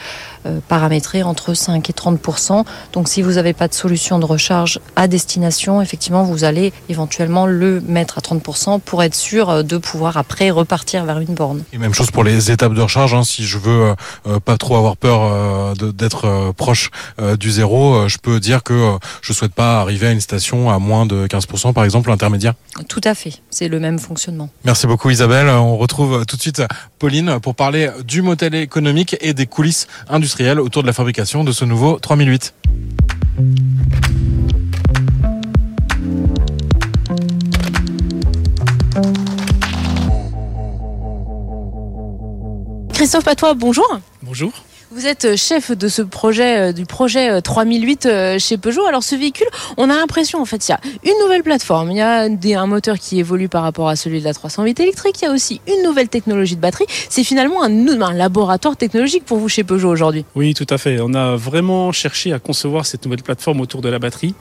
euh, 0.47 0.61
paramétrer 0.69 1.23
entre 1.23 1.55
5 1.55 1.89
et 1.91 1.93
30% 1.93 2.65
Donc 2.93 3.09
si 3.09 3.23
vous 3.23 3.33
n'avez 3.33 3.53
pas 3.53 3.69
de 3.69 3.75
solution 3.75 4.19
de 4.19 4.25
recharge 4.25 4.81
à 4.95 5.09
destination, 5.09 5.83
effectivement, 5.83 6.25
vous 6.25 6.45
allez 6.45 6.73
éventuellement 6.89 7.47
le 7.47 7.81
mettre 7.81 8.19
à 8.19 8.21
30% 8.21 8.81
pour 8.81 9.03
être 9.03 9.15
sûr 9.15 9.51
euh, 9.51 9.63
de 9.63 9.79
pouvoir 9.79 10.17
après 10.17 10.51
repartir 10.51 11.05
vers 11.05 11.19
une 11.19 11.35
borne. 11.35 11.65
Et 11.73 11.79
même 11.79 11.95
chose 11.95 12.11
pour 12.11 12.25
les 12.25 12.51
étapes 12.51 12.75
de 12.75 12.83
recharge. 12.83 13.15
Hein. 13.15 13.25
si 13.25 13.45
je 13.45 13.59
veux 13.59 13.95
euh, 14.27 14.41
pas 14.41 14.57
trop 14.57 14.77
avoir 14.77 14.97
peur 14.97 15.75
d'être 15.77 16.53
proche 16.57 16.91
du 17.39 17.51
zéro, 17.51 18.09
je 18.09 18.19
peux 18.19 18.41
dire 18.41 18.63
que 18.63 18.97
je 19.23 19.33
souhaite 19.33 19.53
pas 19.53 19.81
arriver 19.81 20.09
à 20.09 20.13
une 20.13 20.21
station 20.21 20.71
à 20.71 20.79
moins 20.79 21.07
de 21.07 21.27
15 21.27 21.47
par 21.75 21.85
exemple, 21.85 22.11
intermédiaire. 22.11 22.55
Tout 22.89 23.01
à 23.05 23.15
fait. 23.15 23.35
C'est 23.51 23.69
le 23.69 23.81
même 23.81 23.99
fonctionnement. 23.99 24.49
Merci 24.65 24.87
beaucoup 24.87 25.11
Isabelle. 25.11 25.49
On 25.49 25.77
retrouve 25.77 26.06
tout 26.27 26.37
de 26.37 26.41
suite 26.41 26.63
Pauline 26.99 27.39
pour 27.41 27.55
parler 27.55 27.91
du 28.05 28.23
modèle 28.23 28.55
économique 28.55 29.17
et 29.21 29.35
des 29.35 29.47
coulisses 29.47 29.87
industrielles 30.09 30.61
autour 30.61 30.83
de 30.83 30.87
la 30.87 30.93
fabrication 30.93 31.45
de 31.45 31.53
ce 31.53 31.65
nouveau 31.65 31.99
3008. 31.99 32.55
Christophe 42.93 43.25
Patois, 43.25 43.55
bonjour. 43.55 44.01
Bonjour. 44.23 44.53
Vous 44.93 45.09
êtes 45.09 45.25
euh, 45.25 45.37
chef 45.37 45.73
de 45.73 45.89
ce 45.89 46.01
projet, 46.01 46.69
euh, 46.69 46.73
du 46.73 46.87
projet 46.87 47.43
3008 47.43 48.07
euh, 48.07 48.39
chez 48.39 48.57
Peugeot. 48.57 48.87
Alors 48.87 49.03
ce 49.03 49.17
véhicule, 49.17 49.49
on 49.77 49.91
a 49.91 49.97
l'impression 49.97 50.41
en 50.41 50.45
fait, 50.45 50.69
il 50.69 50.71
y 50.71 50.75
a 50.75 50.81
une 51.03 51.19
nouvelle 51.25 51.43
plateforme, 51.43 51.91
il 51.91 51.97
y 51.97 52.01
a 52.01 52.21
un 52.61 52.67
moteur 52.67 52.97
qui 52.97 53.19
évolue 53.19 53.49
par 53.49 53.65
rapport 53.65 53.89
à 53.89 53.97
celui 53.97 54.21
de 54.21 54.25
la 54.25 54.33
308 54.33 54.79
électrique, 54.79 55.17
il 55.23 55.25
y 55.25 55.29
a 55.29 55.33
aussi 55.33 55.61
une 55.67 55.83
nouvelle 55.83 56.09
technologie 56.09 56.55
de 56.55 56.61
batterie. 56.61 56.87
C'est 57.09 57.25
finalement 57.25 57.65
un, 57.65 58.01
un 58.01 58.13
laboratoire 58.13 58.77
technologique 58.77 59.25
pour 59.25 59.39
vous 59.39 59.49
chez 59.49 59.65
Peugeot 59.65 59.91
aujourd'hui. 59.91 60.25
Oui, 60.37 60.55
tout 60.55 60.67
à 60.71 60.79
fait. 60.79 60.99
On 61.01 61.15
a 61.15 61.35
vraiment 61.35 61.91
cherché 61.91 62.33
à 62.33 62.39
concevoir 62.39 62.87
cette 62.87 63.05
nouvelle 63.05 63.25
plateforme 63.25 63.61
autour 63.61 63.81
de 63.81 63.89
la 63.89 63.99
batterie 63.99 64.35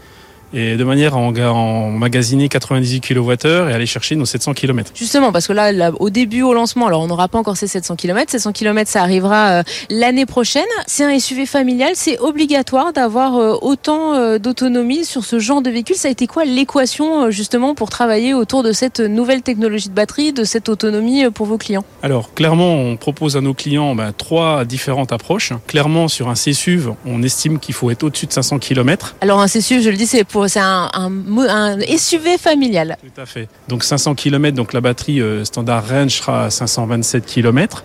et 0.54 0.78
de 0.78 0.84
manière 0.84 1.16
à 1.16 1.18
emmagasiner 1.18 2.50
98 2.50 3.02
kWh 3.02 3.70
et 3.70 3.74
aller 3.74 3.86
chercher 3.86 4.16
nos 4.16 4.25
700 4.25 4.54
km. 4.54 4.92
Justement, 4.96 5.32
parce 5.32 5.48
que 5.48 5.54
là, 5.54 5.92
au 6.00 6.10
début, 6.10 6.42
au 6.42 6.54
lancement, 6.54 6.88
alors 6.88 7.02
on 7.02 7.08
n'aura 7.08 7.28
pas 7.28 7.38
encore 7.38 7.58
ces 7.58 7.68
700 7.68 7.96
km. 7.96 8.32
700 8.32 8.52
km, 8.54 8.90
ça 8.90 9.02
arrivera 9.02 9.50
euh, 9.50 9.64
l'année 9.90 10.25
prochaine. 10.25 10.64
C'est 10.88 11.04
un 11.04 11.18
SUV 11.20 11.46
familial, 11.46 11.92
c'est 11.96 12.20
obligatoire 12.20 12.94
d'avoir 12.94 13.36
euh, 13.36 13.56
autant 13.62 14.14
euh, 14.14 14.38
d'autonomie 14.38 15.06
sur 15.06 15.24
ce 15.24 15.40
genre 15.40 15.62
de 15.62 15.70
véhicule. 15.70 15.96
Ça 15.96 16.08
a 16.08 16.12
été 16.12 16.28
quoi 16.28 16.46
l'équation 16.46 17.32
justement 17.32 17.75
pour 17.75 17.90
travailler 17.90 18.34
autour 18.34 18.64
de 18.64 18.72
cette 18.72 19.00
nouvelle 19.00 19.42
technologie 19.42 19.90
de 19.90 19.94
batterie, 19.94 20.34
de 20.34 20.44
cette 20.44 20.70
autonomie 20.70 21.30
pour 21.32 21.46
vos 21.46 21.58
clients? 21.58 21.86
Alors, 22.04 22.34
clairement, 22.34 22.75
on 22.75 22.98
propose 22.98 23.38
à 23.38 23.42
nos 23.42 23.54
clients 23.54 23.96
ben, 23.96 24.14
trois 24.16 24.66
différentes 24.66 25.12
approches. 25.12 25.54
Clairement, 25.68 26.08
sur 26.08 26.30
un 26.30 26.36
C-SUV, 26.36 26.92
on 27.06 27.24
estime 27.24 27.60
qu'il 27.60 27.74
faut 27.74 27.92
être 27.92 28.04
au-dessus 28.04 28.25
de 28.25 28.34
500 28.34 28.60
km. 28.60 29.16
Alors, 29.22 29.40
un 29.40 29.48
C-SUV, 29.48 29.82
je 29.82 29.90
le 29.90 29.98
dis, 29.98 30.08
c'est 30.08 30.24
c'est 30.48 30.60
un, 30.60 30.89
SUV 31.98 32.38
familial. 32.38 32.98
Tout 33.01 33.22
à 33.22 33.25
fait. 33.25 33.48
Donc 33.68 33.84
500 33.84 34.15
km, 34.15 34.56
donc 34.56 34.74
la 34.74 34.82
batterie 34.82 35.22
euh, 35.22 35.46
standard 35.46 35.88
range 35.88 36.12
sera 36.12 36.46
à 36.46 36.50
527 36.50 37.25
km. 37.25 37.84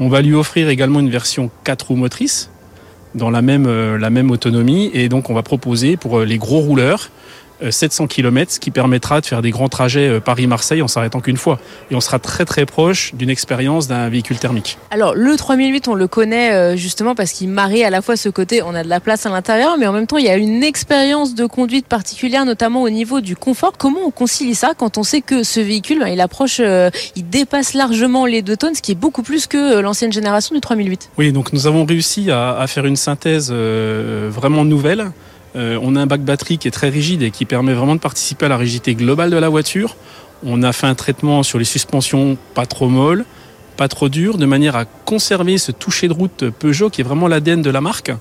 On 0.00 0.08
va 0.08 0.22
lui 0.22 0.34
offrir 0.34 0.68
également 0.68 1.00
une 1.00 1.10
version 1.10 1.50
4 1.64 1.88
roues 1.88 1.96
motrices 1.96 2.50
dans 3.14 3.30
la 3.30 3.42
même, 3.42 3.66
euh, 3.66 3.96
la 3.98 4.10
même 4.10 4.30
autonomie 4.30 4.90
et 4.92 5.08
donc 5.08 5.30
on 5.30 5.34
va 5.34 5.42
proposer 5.42 5.96
pour 5.96 6.18
euh, 6.18 6.24
les 6.24 6.38
gros 6.38 6.58
rouleurs 6.58 7.10
700 7.68 8.06
km, 8.06 8.52
ce 8.52 8.60
qui 8.60 8.70
permettra 8.70 9.20
de 9.20 9.26
faire 9.26 9.42
des 9.42 9.50
grands 9.50 9.68
trajets 9.68 10.20
Paris-Marseille 10.20 10.82
en 10.82 10.88
s'arrêtant 10.88 11.20
qu'une 11.20 11.36
fois. 11.36 11.58
Et 11.90 11.94
on 11.94 12.00
sera 12.00 12.18
très 12.18 12.44
très 12.44 12.66
proche 12.66 13.14
d'une 13.14 13.30
expérience 13.30 13.88
d'un 13.88 14.08
véhicule 14.08 14.38
thermique. 14.38 14.78
Alors 14.90 15.14
le 15.14 15.36
3008, 15.36 15.88
on 15.88 15.94
le 15.94 16.08
connaît 16.08 16.76
justement 16.76 17.14
parce 17.14 17.32
qu'il 17.32 17.48
marie 17.48 17.84
à 17.84 17.90
la 17.90 18.02
fois 18.02 18.16
ce 18.16 18.28
côté, 18.28 18.62
on 18.62 18.74
a 18.74 18.82
de 18.82 18.88
la 18.88 19.00
place 19.00 19.26
à 19.26 19.30
l'intérieur, 19.30 19.76
mais 19.78 19.86
en 19.86 19.92
même 19.92 20.06
temps 20.06 20.18
il 20.18 20.24
y 20.24 20.30
a 20.30 20.36
une 20.36 20.62
expérience 20.62 21.34
de 21.34 21.46
conduite 21.46 21.86
particulière, 21.86 22.44
notamment 22.44 22.82
au 22.82 22.90
niveau 22.90 23.20
du 23.20 23.36
confort. 23.36 23.72
Comment 23.78 24.00
on 24.06 24.10
concilie 24.10 24.54
ça 24.54 24.72
quand 24.76 24.98
on 24.98 25.02
sait 25.02 25.20
que 25.20 25.42
ce 25.42 25.60
véhicule, 25.60 26.00
ben, 26.00 26.08
il 26.08 26.20
approche, 26.20 26.60
il 26.60 27.28
dépasse 27.28 27.74
largement 27.74 28.26
les 28.26 28.42
2 28.42 28.56
tonnes, 28.56 28.74
ce 28.74 28.82
qui 28.82 28.92
est 28.92 28.96
beaucoup 28.96 29.22
plus 29.22 29.46
que 29.46 29.80
l'ancienne 29.80 30.12
génération 30.12 30.54
du 30.54 30.60
3008 30.60 31.10
Oui, 31.18 31.32
donc 31.32 31.52
nous 31.52 31.66
avons 31.66 31.84
réussi 31.84 32.30
à 32.30 32.64
faire 32.66 32.86
une 32.86 32.96
synthèse 32.96 33.52
vraiment 33.52 34.64
nouvelle 34.64 35.10
euh, 35.56 35.78
on 35.80 35.94
a 35.96 36.00
un 36.00 36.06
bac 36.06 36.22
batterie 36.22 36.58
qui 36.58 36.68
est 36.68 36.72
très 36.72 36.88
rigide 36.88 37.22
et 37.22 37.30
qui 37.30 37.44
permet 37.44 37.74
vraiment 37.74 37.94
de 37.94 38.00
participer 38.00 38.46
à 38.46 38.48
la 38.48 38.56
rigidité 38.56 38.94
globale 38.94 39.30
de 39.30 39.36
la 39.36 39.48
voiture. 39.48 39.96
On 40.44 40.62
a 40.62 40.72
fait 40.72 40.86
un 40.86 40.94
traitement 40.94 41.42
sur 41.42 41.58
les 41.58 41.64
suspensions 41.64 42.36
pas 42.54 42.66
trop 42.66 42.88
molles, 42.88 43.24
pas 43.76 43.88
trop 43.88 44.08
dures, 44.08 44.36
de 44.36 44.46
manière 44.46 44.76
à 44.76 44.84
conserver 44.84 45.58
ce 45.58 45.72
toucher 45.72 46.08
de 46.08 46.12
route 46.12 46.50
Peugeot 46.50 46.90
qui 46.90 47.00
est 47.00 47.04
vraiment 47.04 47.28
l'ADN 47.28 47.62
de 47.62 47.70
la 47.70 47.80
marque. 47.80 48.12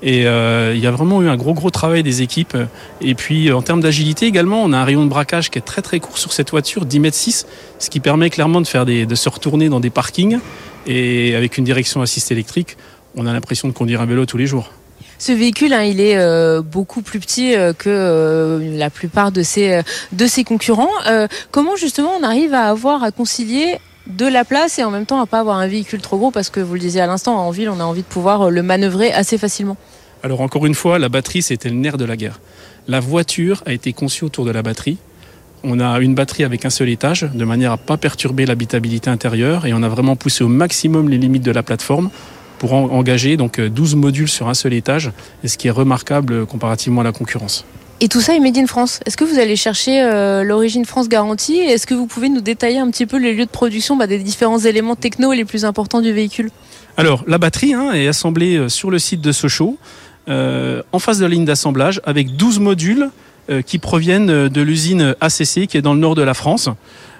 Et 0.00 0.26
euh, 0.26 0.74
il 0.74 0.80
y 0.80 0.86
a 0.86 0.90
vraiment 0.90 1.20
eu 1.22 1.28
un 1.28 1.36
gros 1.36 1.54
gros 1.54 1.70
travail 1.70 2.02
des 2.02 2.22
équipes. 2.22 2.56
Et 3.00 3.14
puis 3.14 3.52
en 3.52 3.62
termes 3.62 3.80
d'agilité 3.80 4.26
également, 4.26 4.62
on 4.62 4.72
a 4.72 4.78
un 4.78 4.84
rayon 4.84 5.04
de 5.04 5.10
braquage 5.10 5.50
qui 5.50 5.58
est 5.58 5.62
très 5.62 5.82
très 5.82 6.00
court 6.00 6.18
sur 6.18 6.32
cette 6.32 6.50
voiture, 6.50 6.86
10 6.86 7.00
mètres 7.00 7.16
6, 7.16 7.46
ce 7.78 7.90
qui 7.90 8.00
permet 8.00 8.30
clairement 8.30 8.60
de 8.60 8.66
faire 8.66 8.86
de 8.86 9.14
se 9.14 9.28
retourner 9.28 9.68
dans 9.68 9.80
des 9.80 9.90
parkings. 9.90 10.38
Et 10.86 11.34
avec 11.34 11.58
une 11.58 11.64
direction 11.64 12.00
assistée 12.00 12.34
électrique, 12.34 12.76
on 13.14 13.26
a 13.26 13.32
l'impression 13.32 13.68
de 13.68 13.74
conduire 13.74 14.00
un 14.00 14.06
vélo 14.06 14.24
tous 14.24 14.38
les 14.38 14.46
jours. 14.46 14.72
Ce 15.18 15.32
véhicule, 15.32 15.72
hein, 15.72 15.82
il 15.82 16.00
est 16.00 16.16
euh, 16.16 16.62
beaucoup 16.62 17.02
plus 17.02 17.18
petit 17.18 17.54
euh, 17.54 17.72
que 17.72 17.88
euh, 17.88 18.78
la 18.78 18.88
plupart 18.88 19.32
de 19.32 19.42
ses, 19.42 19.82
concurrents. 20.46 20.88
comment 21.50 21.74
justement 21.76 22.10
on 22.18 22.22
arrive 22.22 22.54
à 22.54 22.68
avoir 22.68 23.02
à 23.02 23.10
concilier 23.10 23.78
de 24.06 24.26
la 24.26 24.44
place 24.44 24.78
et 24.78 24.84
en 24.84 24.90
même 24.90 25.04
temps 25.04 25.20
à 25.20 25.26
pas 25.26 25.40
avoir 25.40 25.58
un 25.58 25.66
véhicule 25.66 26.00
trop 26.00 26.18
gros? 26.18 26.30
Parce 26.30 26.50
que 26.50 26.60
vous 26.60 26.74
le 26.74 26.80
disiez 26.80 27.00
à 27.00 27.06
l'instant, 27.06 27.36
en 27.36 27.50
ville, 27.50 27.68
on 27.68 27.80
a 27.80 27.84
envie 27.84 28.02
de 28.02 28.06
pouvoir 28.06 28.50
le 28.50 28.62
manœuvrer 28.62 29.12
assez 29.12 29.38
facilement. 29.38 29.76
Alors 30.22 30.40
encore 30.40 30.66
une 30.66 30.74
fois, 30.74 31.00
la 31.00 31.08
batterie, 31.08 31.42
c'était 31.42 31.68
le 31.68 31.74
nerf 31.74 31.96
de 31.96 32.04
la 32.04 32.16
guerre. 32.16 32.40
La 32.86 33.00
voiture 33.00 33.62
a 33.66 33.72
été 33.72 33.92
conçue 33.92 34.24
autour 34.24 34.44
de 34.44 34.52
la 34.52 34.62
batterie. 34.62 34.98
On 35.64 35.80
a 35.80 35.98
une 35.98 36.14
batterie 36.14 36.44
avec 36.44 36.64
un 36.64 36.70
seul 36.70 36.88
étage, 36.88 37.28
de 37.34 37.44
manière 37.44 37.72
à 37.72 37.76
pas 37.76 37.96
perturber 37.96 38.46
l'habitabilité 38.46 39.10
intérieure, 39.10 39.66
et 39.66 39.74
on 39.74 39.82
a 39.82 39.88
vraiment 39.88 40.14
poussé 40.14 40.44
au 40.44 40.48
maximum 40.48 41.08
les 41.08 41.18
limites 41.18 41.42
de 41.42 41.50
la 41.50 41.64
plateforme 41.64 42.10
pour 42.58 42.72
engager 42.72 43.36
donc 43.36 43.60
12 43.60 43.94
modules 43.94 44.28
sur 44.28 44.48
un 44.48 44.54
seul 44.54 44.72
étage, 44.72 45.12
et 45.44 45.48
ce 45.48 45.56
qui 45.58 45.68
est 45.68 45.72
remarquable 45.72 46.46
comparativement 46.46 47.00
à 47.00 47.04
la 47.04 47.12
concurrence. 47.12 47.64
Et 48.00 48.06
tout 48.06 48.20
ça 48.20 48.36
est 48.36 48.38
made 48.38 48.56
in 48.56 48.66
France. 48.66 49.00
Est-ce 49.06 49.16
que 49.16 49.24
vous 49.24 49.40
allez 49.40 49.56
chercher 49.56 50.00
euh, 50.00 50.44
l'origine 50.44 50.84
France 50.84 51.08
garantie 51.08 51.58
Est-ce 51.58 51.84
que 51.84 51.94
vous 51.94 52.06
pouvez 52.06 52.28
nous 52.28 52.40
détailler 52.40 52.78
un 52.78 52.88
petit 52.90 53.06
peu 53.06 53.18
les 53.18 53.34
lieux 53.34 53.44
de 53.44 53.50
production 53.50 53.96
bah, 53.96 54.06
des 54.06 54.18
différents 54.20 54.60
éléments 54.60 54.94
techno 54.94 55.32
les 55.32 55.44
plus 55.44 55.64
importants 55.64 56.00
du 56.00 56.12
véhicule? 56.12 56.50
Alors, 56.96 57.24
la 57.26 57.38
batterie 57.38 57.74
hein, 57.74 57.92
est 57.92 58.06
assemblée 58.06 58.56
euh, 58.56 58.68
sur 58.68 58.92
le 58.92 59.00
site 59.00 59.20
de 59.20 59.32
Sochaux, 59.32 59.78
euh, 60.28 60.82
en 60.92 61.00
face 61.00 61.18
de 61.18 61.24
la 61.24 61.30
ligne 61.30 61.44
d'assemblage, 61.44 62.00
avec 62.04 62.36
12 62.36 62.60
modules 62.60 63.10
qui 63.64 63.78
proviennent 63.78 64.26
de 64.26 64.60
l'usine 64.60 65.14
ACC 65.22 65.66
qui 65.68 65.78
est 65.78 65.80
dans 65.80 65.94
le 65.94 66.00
nord 66.00 66.14
de 66.14 66.20
la 66.20 66.34
France. 66.34 66.68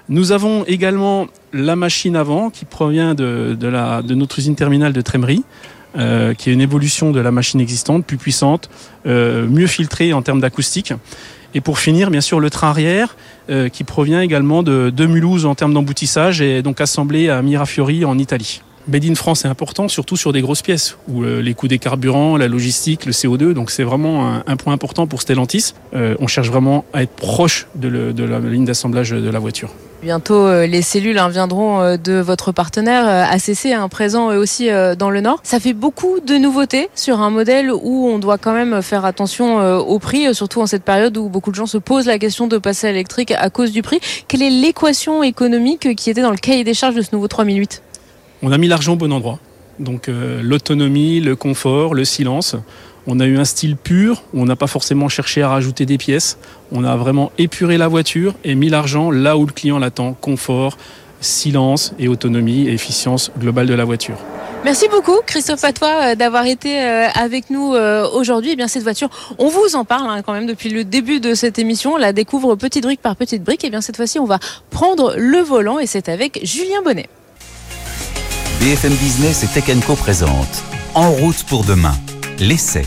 Nous 0.09 0.31
avons 0.31 0.65
également 0.65 1.27
la 1.53 1.75
machine 1.75 2.15
avant 2.15 2.49
qui 2.49 2.65
provient 2.65 3.13
de, 3.13 3.55
la, 3.61 4.01
de 4.01 4.15
notre 4.15 4.39
usine 4.39 4.55
terminale 4.55 4.91
de 4.91 5.01
Trémery. 5.01 5.43
Euh, 5.97 6.35
qui 6.35 6.51
est 6.51 6.53
une 6.53 6.61
évolution 6.61 7.09
de 7.09 7.19
la 7.19 7.31
machine 7.31 7.59
existante, 7.59 8.05
plus 8.05 8.17
puissante, 8.17 8.69
euh, 9.07 9.47
mieux 9.47 9.65
filtrée 9.65 10.13
en 10.13 10.21
termes 10.21 10.39
d'acoustique. 10.39 10.93
Et 11.55 11.61
pour 11.61 11.79
finir, 11.79 12.11
bien 12.11 12.21
sûr, 12.21 12.39
le 12.39 12.51
train 12.51 12.69
arrière, 12.69 13.17
euh, 13.49 13.69
qui 13.69 13.83
provient 13.83 14.21
également 14.21 14.61
de, 14.61 14.91
de 14.95 15.05
Mulhouse 15.07 15.47
en 15.47 15.55
termes 15.55 15.73
d'emboutissage 15.73 16.41
et 16.41 16.61
donc 16.61 16.79
assemblé 16.79 17.29
à 17.29 17.41
Mirafiori 17.41 18.05
en 18.05 18.19
Italie. 18.19 18.61
Made 18.87 19.05
in 19.05 19.15
France 19.15 19.45
est 19.45 19.47
important, 19.47 19.87
surtout 19.87 20.15
sur 20.15 20.31
des 20.31 20.41
grosses 20.41 20.61
pièces, 20.61 20.95
où 21.07 21.23
les 21.23 21.55
coûts 21.55 21.67
des 21.67 21.79
carburants, 21.79 22.37
la 22.37 22.47
logistique, 22.47 23.07
le 23.07 23.11
CO2, 23.11 23.53
donc 23.53 23.71
c'est 23.71 23.83
vraiment 23.83 24.41
un, 24.45 24.57
point 24.57 24.73
important 24.73 25.05
pour 25.05 25.21
Stellantis. 25.21 25.73
on 25.93 26.27
cherche 26.27 26.49
vraiment 26.49 26.85
à 26.93 27.03
être 27.03 27.15
proche 27.15 27.67
de, 27.75 28.11
de 28.11 28.23
la 28.23 28.39
ligne 28.39 28.65
d'assemblage 28.65 29.11
de 29.11 29.29
la 29.29 29.37
voiture. 29.39 29.69
Bientôt, 30.01 30.47
euh, 30.47 30.65
les 30.65 30.81
cellules 30.81 31.17
hein, 31.17 31.27
viendront 31.27 31.81
euh, 31.81 31.97
de 31.97 32.13
votre 32.13 32.53
partenaire 32.53 33.05
euh, 33.05 33.35
ACC, 33.35 33.73
hein, 33.73 33.89
présent 33.89 34.27
aussi 34.27 34.69
dans 34.97 35.09
le 35.09 35.19
Nord. 35.19 35.41
Ça 35.43 35.59
fait 35.59 35.73
beaucoup 35.73 36.21
de 36.21 36.35
nouveautés 36.35 36.89
sur 36.95 37.19
un 37.19 37.29
modèle 37.29 37.71
où 37.71 38.07
on 38.07 38.17
doit 38.17 38.37
quand 38.37 38.53
même 38.53 38.81
faire 38.81 39.03
attention 39.03 39.57
au 39.79 39.99
prix, 39.99 40.33
surtout 40.33 40.61
en 40.61 40.67
cette 40.67 40.83
période 40.83 41.17
où 41.17 41.27
beaucoup 41.27 41.51
de 41.51 41.55
gens 41.55 41.65
se 41.65 41.77
posent 41.77 42.05
la 42.05 42.17
question 42.17 42.47
de 42.47 42.57
passer 42.57 42.87
à 42.87 42.91
l'électrique 42.91 43.31
à 43.31 43.49
cause 43.49 43.71
du 43.71 43.81
prix. 43.81 43.99
Quelle 44.27 44.41
est 44.41 44.49
l'équation 44.49 45.23
économique 45.23 45.95
qui 45.95 46.09
était 46.09 46.21
dans 46.21 46.31
le 46.31 46.37
cahier 46.37 46.63
des 46.63 46.73
charges 46.73 46.95
de 46.95 47.01
ce 47.01 47.09
nouveau 47.13 47.27
3008 47.27 47.83
On 48.41 48.51
a 48.51 48.57
mis 48.57 48.67
l'argent 48.67 48.93
au 48.93 48.97
bon 48.97 49.11
endroit. 49.11 49.39
Donc 49.79 50.09
l'autonomie, 50.09 51.19
le 51.19 51.35
confort, 51.35 51.93
le 51.93 52.05
silence. 52.05 52.55
On 53.11 53.19
a 53.19 53.25
eu 53.25 53.39
un 53.39 53.45
style 53.45 53.75
pur, 53.75 54.21
on 54.35 54.45
n'a 54.45 54.55
pas 54.55 54.67
forcément 54.67 55.09
cherché 55.09 55.41
à 55.41 55.49
rajouter 55.49 55.87
des 55.87 55.97
pièces. 55.97 56.37
On 56.71 56.83
a 56.83 56.95
vraiment 56.95 57.31
épuré 57.39 57.79
la 57.79 57.87
voiture 57.87 58.35
et 58.43 58.53
mis 58.53 58.69
l'argent 58.69 59.09
là 59.09 59.35
où 59.35 59.47
le 59.47 59.51
client 59.51 59.79
l'attend. 59.79 60.13
Confort, 60.13 60.77
silence 61.19 61.95
et 61.97 62.07
autonomie 62.07 62.67
et 62.67 62.73
efficience 62.73 63.31
globale 63.39 63.65
de 63.65 63.73
la 63.73 63.83
voiture. 63.83 64.17
Merci 64.63 64.87
beaucoup 64.91 65.15
Christophe 65.25 65.63
à 65.63 65.73
toi 65.73 65.89
euh, 65.89 66.15
d'avoir 66.15 66.45
été 66.45 66.83
euh, 66.83 67.07
avec 67.15 67.49
nous 67.49 67.73
euh, 67.73 68.07
aujourd'hui. 68.13 68.51
Eh 68.51 68.55
bien 68.55 68.67
cette 68.67 68.83
voiture, 68.83 69.09
on 69.39 69.47
vous 69.47 69.75
en 69.75 69.85
parle 69.85 70.07
hein, 70.07 70.21
quand 70.21 70.33
même 70.33 70.45
depuis 70.45 70.69
le 70.69 70.83
début 70.83 71.19
de 71.19 71.33
cette 71.33 71.57
émission. 71.57 71.93
On 71.93 71.97
la 71.97 72.13
découvre 72.13 72.55
petite 72.55 72.83
brique 72.83 73.01
par 73.01 73.15
petite 73.15 73.43
brique. 73.43 73.63
Et 73.63 73.67
eh 73.67 73.69
bien 73.71 73.81
cette 73.81 73.95
fois-ci, 73.95 74.19
on 74.19 74.25
va 74.25 74.37
prendre 74.69 75.15
le 75.17 75.39
volant 75.39 75.79
et 75.79 75.87
c'est 75.87 76.09
avec 76.09 76.41
Julien 76.43 76.83
Bonnet. 76.83 77.09
BFM 78.59 78.93
Business 78.93 79.43
et 79.43 79.47
Tech 79.47 79.65
Co 79.87 79.95
présente 79.95 80.63
En 80.93 81.09
route 81.11 81.43
pour 81.45 81.63
demain 81.63 81.95
l'essai. 82.39 82.83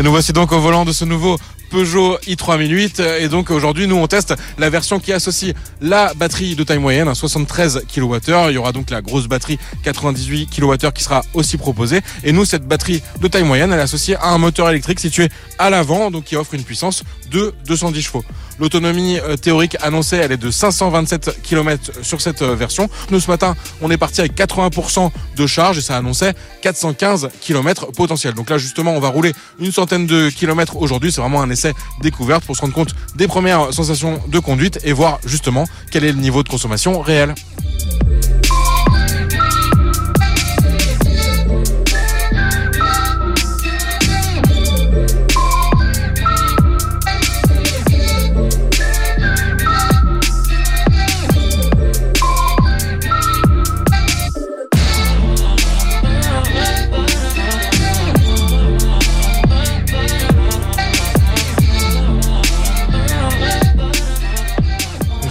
Et 0.00 0.02
nous 0.02 0.12
voici 0.12 0.32
donc 0.32 0.50
au 0.52 0.58
volant 0.58 0.86
de 0.86 0.92
ce 0.92 1.04
nouveau 1.04 1.36
Peugeot 1.70 2.18
i3008 2.26 3.20
et 3.20 3.28
donc 3.28 3.50
aujourd'hui 3.50 3.86
nous 3.86 3.96
on 3.96 4.06
teste 4.06 4.34
la 4.58 4.70
version 4.70 4.98
qui 4.98 5.12
associe 5.12 5.54
la 5.80 6.12
batterie 6.14 6.56
de 6.56 6.64
taille 6.64 6.78
moyenne 6.78 7.14
73 7.14 7.84
kWh 7.92 8.18
il 8.48 8.54
y 8.54 8.58
aura 8.58 8.72
donc 8.72 8.90
la 8.90 9.00
grosse 9.00 9.28
batterie 9.28 9.58
98 9.84 10.50
kWh 10.50 10.90
qui 10.92 11.04
sera 11.04 11.22
aussi 11.32 11.56
proposée 11.56 12.00
et 12.24 12.32
nous 12.32 12.44
cette 12.44 12.66
batterie 12.66 13.02
de 13.20 13.28
taille 13.28 13.44
moyenne 13.44 13.72
elle 13.72 13.78
est 13.78 13.82
associée 13.82 14.16
à 14.16 14.30
un 14.30 14.38
moteur 14.38 14.68
électrique 14.68 15.00
situé 15.00 15.28
à 15.58 15.70
l'avant 15.70 16.10
donc 16.10 16.24
qui 16.24 16.36
offre 16.36 16.54
une 16.54 16.64
puissance 16.64 17.04
de 17.30 17.54
210 17.66 18.02
chevaux 18.02 18.24
L'autonomie 18.60 19.18
euh, 19.18 19.36
théorique 19.36 19.76
annoncée, 19.80 20.16
elle 20.16 20.32
est 20.32 20.36
de 20.36 20.50
527 20.50 21.40
km 21.42 21.92
sur 22.02 22.20
cette 22.20 22.42
euh, 22.42 22.54
version. 22.54 22.90
Nous, 23.10 23.18
ce 23.18 23.30
matin, 23.30 23.56
on 23.80 23.90
est 23.90 23.96
parti 23.96 24.20
avec 24.20 24.36
80% 24.36 25.10
de 25.36 25.46
charge 25.46 25.78
et 25.78 25.80
ça 25.80 25.96
annonçait 25.96 26.34
415 26.60 27.30
km 27.40 27.86
potentiel. 27.92 28.34
Donc 28.34 28.50
là, 28.50 28.58
justement, 28.58 28.92
on 28.92 29.00
va 29.00 29.08
rouler 29.08 29.32
une 29.58 29.72
centaine 29.72 30.06
de 30.06 30.28
kilomètres 30.28 30.76
aujourd'hui. 30.76 31.10
C'est 31.10 31.22
vraiment 31.22 31.40
un 31.40 31.48
essai 31.48 31.59
découverte 32.00 32.44
pour 32.44 32.56
se 32.56 32.60
rendre 32.60 32.74
compte 32.74 32.94
des 33.16 33.28
premières 33.28 33.72
sensations 33.72 34.20
de 34.28 34.38
conduite 34.38 34.78
et 34.84 34.92
voir 34.92 35.18
justement 35.24 35.64
quel 35.90 36.04
est 36.04 36.12
le 36.12 36.18
niveau 36.18 36.42
de 36.42 36.48
consommation 36.48 37.00
réel. 37.00 37.34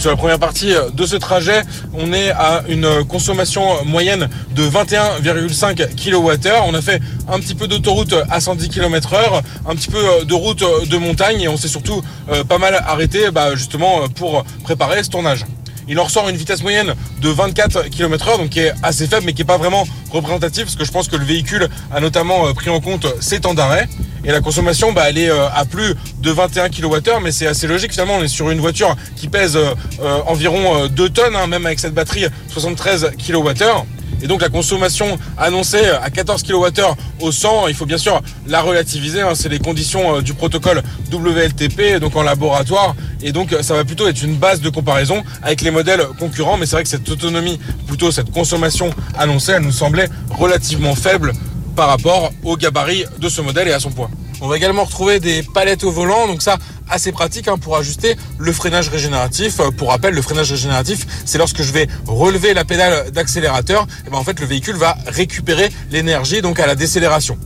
La 0.10 0.16
première 0.16 0.40
partie 0.40 0.74
de 0.94 1.06
ce 1.06 1.16
trajet, 1.16 1.62
on 1.94 2.12
est 2.14 2.32
à 2.32 2.64
une 2.68 3.04
consommation 3.06 3.84
moyenne 3.86 4.28
de 4.56 4.64
21,5 4.64 5.96
kWh. 5.96 6.50
On 6.66 6.74
a 6.74 6.82
fait 6.82 7.00
un 7.28 7.40
petit 7.40 7.56
peu 7.56 7.68
d'autoroute 7.68 8.16
à 8.30 8.40
110 8.40 8.70
km 8.70 9.14
heure, 9.14 9.42
un 9.68 9.76
petit 9.76 9.90
peu 9.90 10.26
de 10.26 10.34
route 10.34 10.64
de 10.90 10.98
montagne 10.98 11.42
et 11.42 11.48
on 11.48 11.58
s'est 11.58 11.68
surtout 11.68 12.02
euh, 12.32 12.44
pas 12.44 12.58
mal 12.58 12.74
arrêté 12.88 13.30
bah, 13.32 13.56
justement 13.56 14.10
pour 14.10 14.44
préparer 14.64 15.04
ce 15.04 15.10
tournage. 15.10 15.46
Il 15.90 16.00
en 16.00 16.04
ressort 16.04 16.30
une 16.30 16.38
vitesse 16.38 16.62
moyenne 16.62 16.94
de 17.20 17.30
24 17.30 17.90
km 17.90 18.28
heure, 18.28 18.38
donc 18.38 18.50
qui 18.50 18.60
est 18.60 18.74
assez 18.84 19.08
faible, 19.08 19.26
mais 19.26 19.34
qui 19.34 19.42
n'est 19.42 19.48
pas 19.48 19.58
vraiment 19.58 19.88
représentatif, 20.12 20.66
parce 20.66 20.76
que 20.76 20.86
je 20.86 20.92
pense 20.92 21.08
que 21.08 21.16
le 21.16 21.26
véhicule 21.26 21.68
a 21.92 22.00
notamment 22.00 22.48
euh, 22.48 22.54
pris 22.54 22.70
en 22.70 22.80
compte 22.80 23.08
ses 23.20 23.40
temps 23.40 23.56
d'arrêt. 23.56 23.90
Et 24.24 24.32
la 24.32 24.40
consommation, 24.40 24.92
bah, 24.94 25.06
elle 25.10 25.18
est 25.18 25.32
euh, 25.32 25.50
à 25.50 25.66
plus 25.66 25.96
de 26.20 26.32
21 26.32 26.70
kWh, 26.70 27.24
mais 27.24 27.32
c'est 27.32 27.48
assez 27.48 27.66
logique 27.66 27.92
finalement. 27.92 28.18
On 28.18 28.24
est 28.24 28.28
sur 28.28 28.52
une 28.52 28.60
voiture 28.60 28.96
qui 29.16 29.28
pèse 29.30 29.58
euh, 29.58 30.22
environ 30.28 30.86
2 30.88 31.10
tonnes, 31.10 31.36
hein, 31.36 31.48
même 31.48 31.66
avec 31.66 31.80
cette 31.80 31.96
batterie 31.96 32.26
73 32.50 33.12
kWh. 33.18 33.84
Et 34.22 34.28
donc 34.28 34.42
la 34.42 34.50
consommation 34.50 35.18
annoncée 35.38 35.86
à 36.02 36.10
14 36.10 36.44
kWh 36.44 36.82
au 37.20 37.32
100, 37.32 37.68
il 37.68 37.74
faut 37.74 37.86
bien 37.86 37.98
sûr 37.98 38.22
la 38.48 38.62
relativiser. 38.62 39.22
Hein. 39.22 39.34
c'est 39.36 39.50
les 39.50 39.60
conditions 39.60 40.18
euh, 40.18 40.22
du 40.22 40.34
protocole 40.34 40.84
WLTP, 41.12 42.00
donc 42.00 42.16
en 42.16 42.24
laboratoire. 42.24 42.96
Et 43.22 43.32
donc 43.32 43.56
ça 43.62 43.74
va 43.76 43.84
plutôt 43.86 44.08
être 44.08 44.22
une 44.22 44.36
base 44.36 44.62
de 44.62 44.70
comparaison 44.70 45.24
avec 45.42 45.62
les 45.62 45.72
modèles 45.72 46.06
concurrents. 46.20 46.58
Mais 46.58 46.66
c'est 46.66 46.76
vrai 46.76 46.84
que 46.84 46.90
cette 46.90 47.10
autonomie, 47.10 47.60
plutôt 47.88 48.12
cette 48.12 48.32
consommation 48.32 48.90
annoncée, 49.18 49.54
elle 49.54 49.64
nous 49.64 49.72
semblait 49.72 50.10
relativement 50.30 50.96
faible 50.96 51.34
par 51.76 51.88
rapport 51.88 52.32
au 52.44 52.58
gabarit 52.58 53.06
de 53.20 53.30
ce 53.30 53.42
modèle 53.42 53.68
et 53.68 53.74
à 53.74 53.80
son 53.80 53.92
poids. 53.92 54.10
On 54.42 54.48
va 54.48 54.56
également 54.56 54.86
retrouver 54.86 55.20
des 55.20 55.44
palettes 55.44 55.84
au 55.84 55.92
volant, 55.92 56.28
donc 56.28 56.42
ça 56.42 56.58
assez 56.90 57.12
pratique 57.12 57.48
hein, 57.48 57.58
pour 57.58 57.78
ajuster 57.78 58.16
le 58.38 58.52
freinage 58.52 58.90
régénératif. 58.90 59.60
Euh, 59.60 59.72
pour 59.72 59.90
rappel, 59.90 60.14
le 60.14 60.22
freinage 60.22 60.52
régénératif, 60.52 61.06
c'est 61.26 61.38
lorsque 61.38 61.62
je 61.62 61.72
vais 61.72 61.88
relever 62.08 62.54
la 62.54 62.66
pédale 62.66 63.12
d'accélérateur, 63.12 63.88
et 64.06 64.10
ben 64.10 64.18
en 64.18 64.24
fait 64.24 64.40
le 64.40 64.46
véhicule 64.46 64.76
va 64.76 64.98
récupérer 65.08 65.70
l'énergie 65.92 66.42
donc 66.42 66.60
à 66.60 66.68
la 66.68 66.76
décélération. 66.76 67.38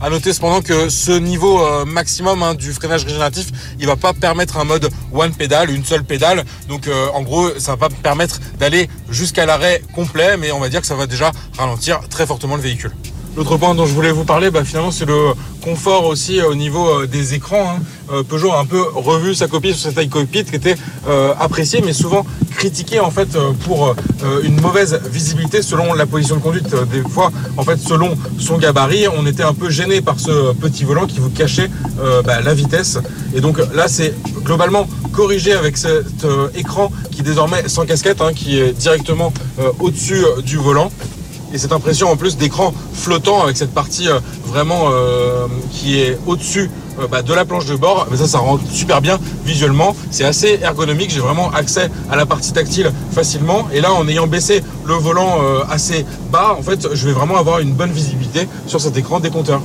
À 0.00 0.10
noter 0.10 0.32
cependant 0.32 0.62
que 0.62 0.88
ce 0.88 1.12
niveau 1.12 1.64
euh, 1.64 1.84
maximum 1.84 2.42
hein, 2.42 2.54
du 2.54 2.72
freinage 2.72 3.04
régénératif, 3.04 3.46
il 3.78 3.86
va 3.86 3.94
pas 3.94 4.12
permettre 4.12 4.56
un 4.56 4.64
mode 4.64 4.90
one 5.12 5.32
pédale, 5.32 5.70
une 5.70 5.84
seule 5.84 6.02
pédale. 6.02 6.44
Donc 6.68 6.88
euh, 6.88 7.06
en 7.14 7.22
gros, 7.22 7.50
ça 7.60 7.76
va 7.76 7.88
pas 7.88 7.94
permettre 8.02 8.40
d'aller 8.58 8.88
jusqu'à 9.08 9.46
l'arrêt 9.46 9.80
complet, 9.94 10.36
mais 10.36 10.50
on 10.50 10.58
va 10.58 10.68
dire 10.68 10.80
que 10.80 10.88
ça 10.88 10.96
va 10.96 11.06
déjà 11.06 11.30
ralentir 11.56 12.00
très 12.10 12.26
fortement 12.26 12.56
le 12.56 12.62
véhicule. 12.62 12.90
L'autre 13.34 13.56
point 13.56 13.74
dont 13.74 13.86
je 13.86 13.94
voulais 13.94 14.12
vous 14.12 14.24
parler, 14.24 14.50
bah, 14.50 14.62
finalement, 14.62 14.90
c'est 14.90 15.06
le 15.06 15.32
confort 15.62 16.04
aussi 16.06 16.40
euh, 16.40 16.48
au 16.50 16.54
niveau 16.54 16.86
euh, 16.86 17.06
des 17.06 17.32
écrans. 17.34 17.76
Hein. 17.76 17.82
Euh, 18.12 18.22
Peugeot 18.22 18.52
a 18.52 18.60
un 18.60 18.66
peu 18.66 18.82
revu 18.94 19.34
sa 19.34 19.48
copie 19.48 19.72
sur 19.72 19.90
cette 19.90 20.10
cockpit 20.10 20.44
qui 20.44 20.56
était 20.56 20.76
appréciée, 21.38 21.80
mais 21.84 21.92
souvent 21.92 22.26
critiquée 22.56 23.00
en 23.00 23.10
fait 23.10 23.36
pour 23.64 23.94
une 24.44 24.60
mauvaise 24.60 25.00
visibilité 25.10 25.62
selon 25.62 25.94
la 25.94 26.06
position 26.06 26.36
de 26.36 26.40
conduite. 26.40 26.74
Des 26.90 27.02
fois, 27.02 27.32
en 27.56 27.62
fait, 27.62 27.78
selon 27.78 28.16
son 28.38 28.58
gabarit, 28.58 29.06
on 29.08 29.26
était 29.26 29.42
un 29.42 29.54
peu 29.54 29.70
gêné 29.70 30.00
par 30.00 30.20
ce 30.20 30.52
petit 30.52 30.84
volant 30.84 31.06
qui 31.06 31.18
vous 31.18 31.30
cachait 31.30 31.70
bah, 32.24 32.40
la 32.40 32.54
vitesse. 32.54 32.98
Et 33.34 33.40
donc 33.40 33.58
là, 33.74 33.88
c'est 33.88 34.14
globalement 34.44 34.86
corrigé 35.12 35.52
avec 35.52 35.76
cet 35.76 36.26
écran 36.54 36.92
qui 37.10 37.22
désormais 37.22 37.68
sans 37.68 37.84
casquette, 37.86 38.20
hein, 38.20 38.32
qui 38.34 38.60
est 38.60 38.72
directement 38.72 39.32
au-dessus 39.80 40.24
du 40.44 40.56
volant 40.56 40.90
et 41.52 41.58
cette 41.58 41.72
impression 41.72 42.10
en 42.10 42.16
plus 42.16 42.36
d'écran 42.36 42.72
flottant 42.94 43.42
avec 43.42 43.56
cette 43.56 43.72
partie 43.72 44.08
euh, 44.08 44.20
vraiment 44.46 44.88
euh, 44.90 45.46
qui 45.70 46.00
est 46.00 46.18
au-dessus 46.26 46.70
euh, 47.00 47.06
bah, 47.06 47.22
de 47.22 47.32
la 47.32 47.44
planche 47.44 47.66
de 47.66 47.76
bord, 47.76 48.06
ça 48.14 48.26
ça 48.26 48.38
rend 48.38 48.58
super 48.70 49.00
bien 49.00 49.18
visuellement, 49.44 49.94
c'est 50.10 50.24
assez 50.24 50.58
ergonomique, 50.62 51.10
j'ai 51.10 51.20
vraiment 51.20 51.50
accès 51.52 51.90
à 52.10 52.16
la 52.16 52.26
partie 52.26 52.52
tactile 52.52 52.92
facilement 53.12 53.68
et 53.72 53.80
là 53.80 53.92
en 53.92 54.06
ayant 54.08 54.26
baissé 54.26 54.62
le 54.84 54.94
volant 54.94 55.40
assez 55.70 56.04
bas, 56.30 56.56
en 56.58 56.62
fait 56.62 56.94
je 56.94 57.06
vais 57.06 57.12
vraiment 57.12 57.36
avoir 57.36 57.60
une 57.60 57.72
bonne 57.72 57.92
visibilité 57.92 58.48
sur 58.66 58.80
cet 58.80 58.96
écran 58.96 59.20
des 59.20 59.30
compteurs. 59.30 59.62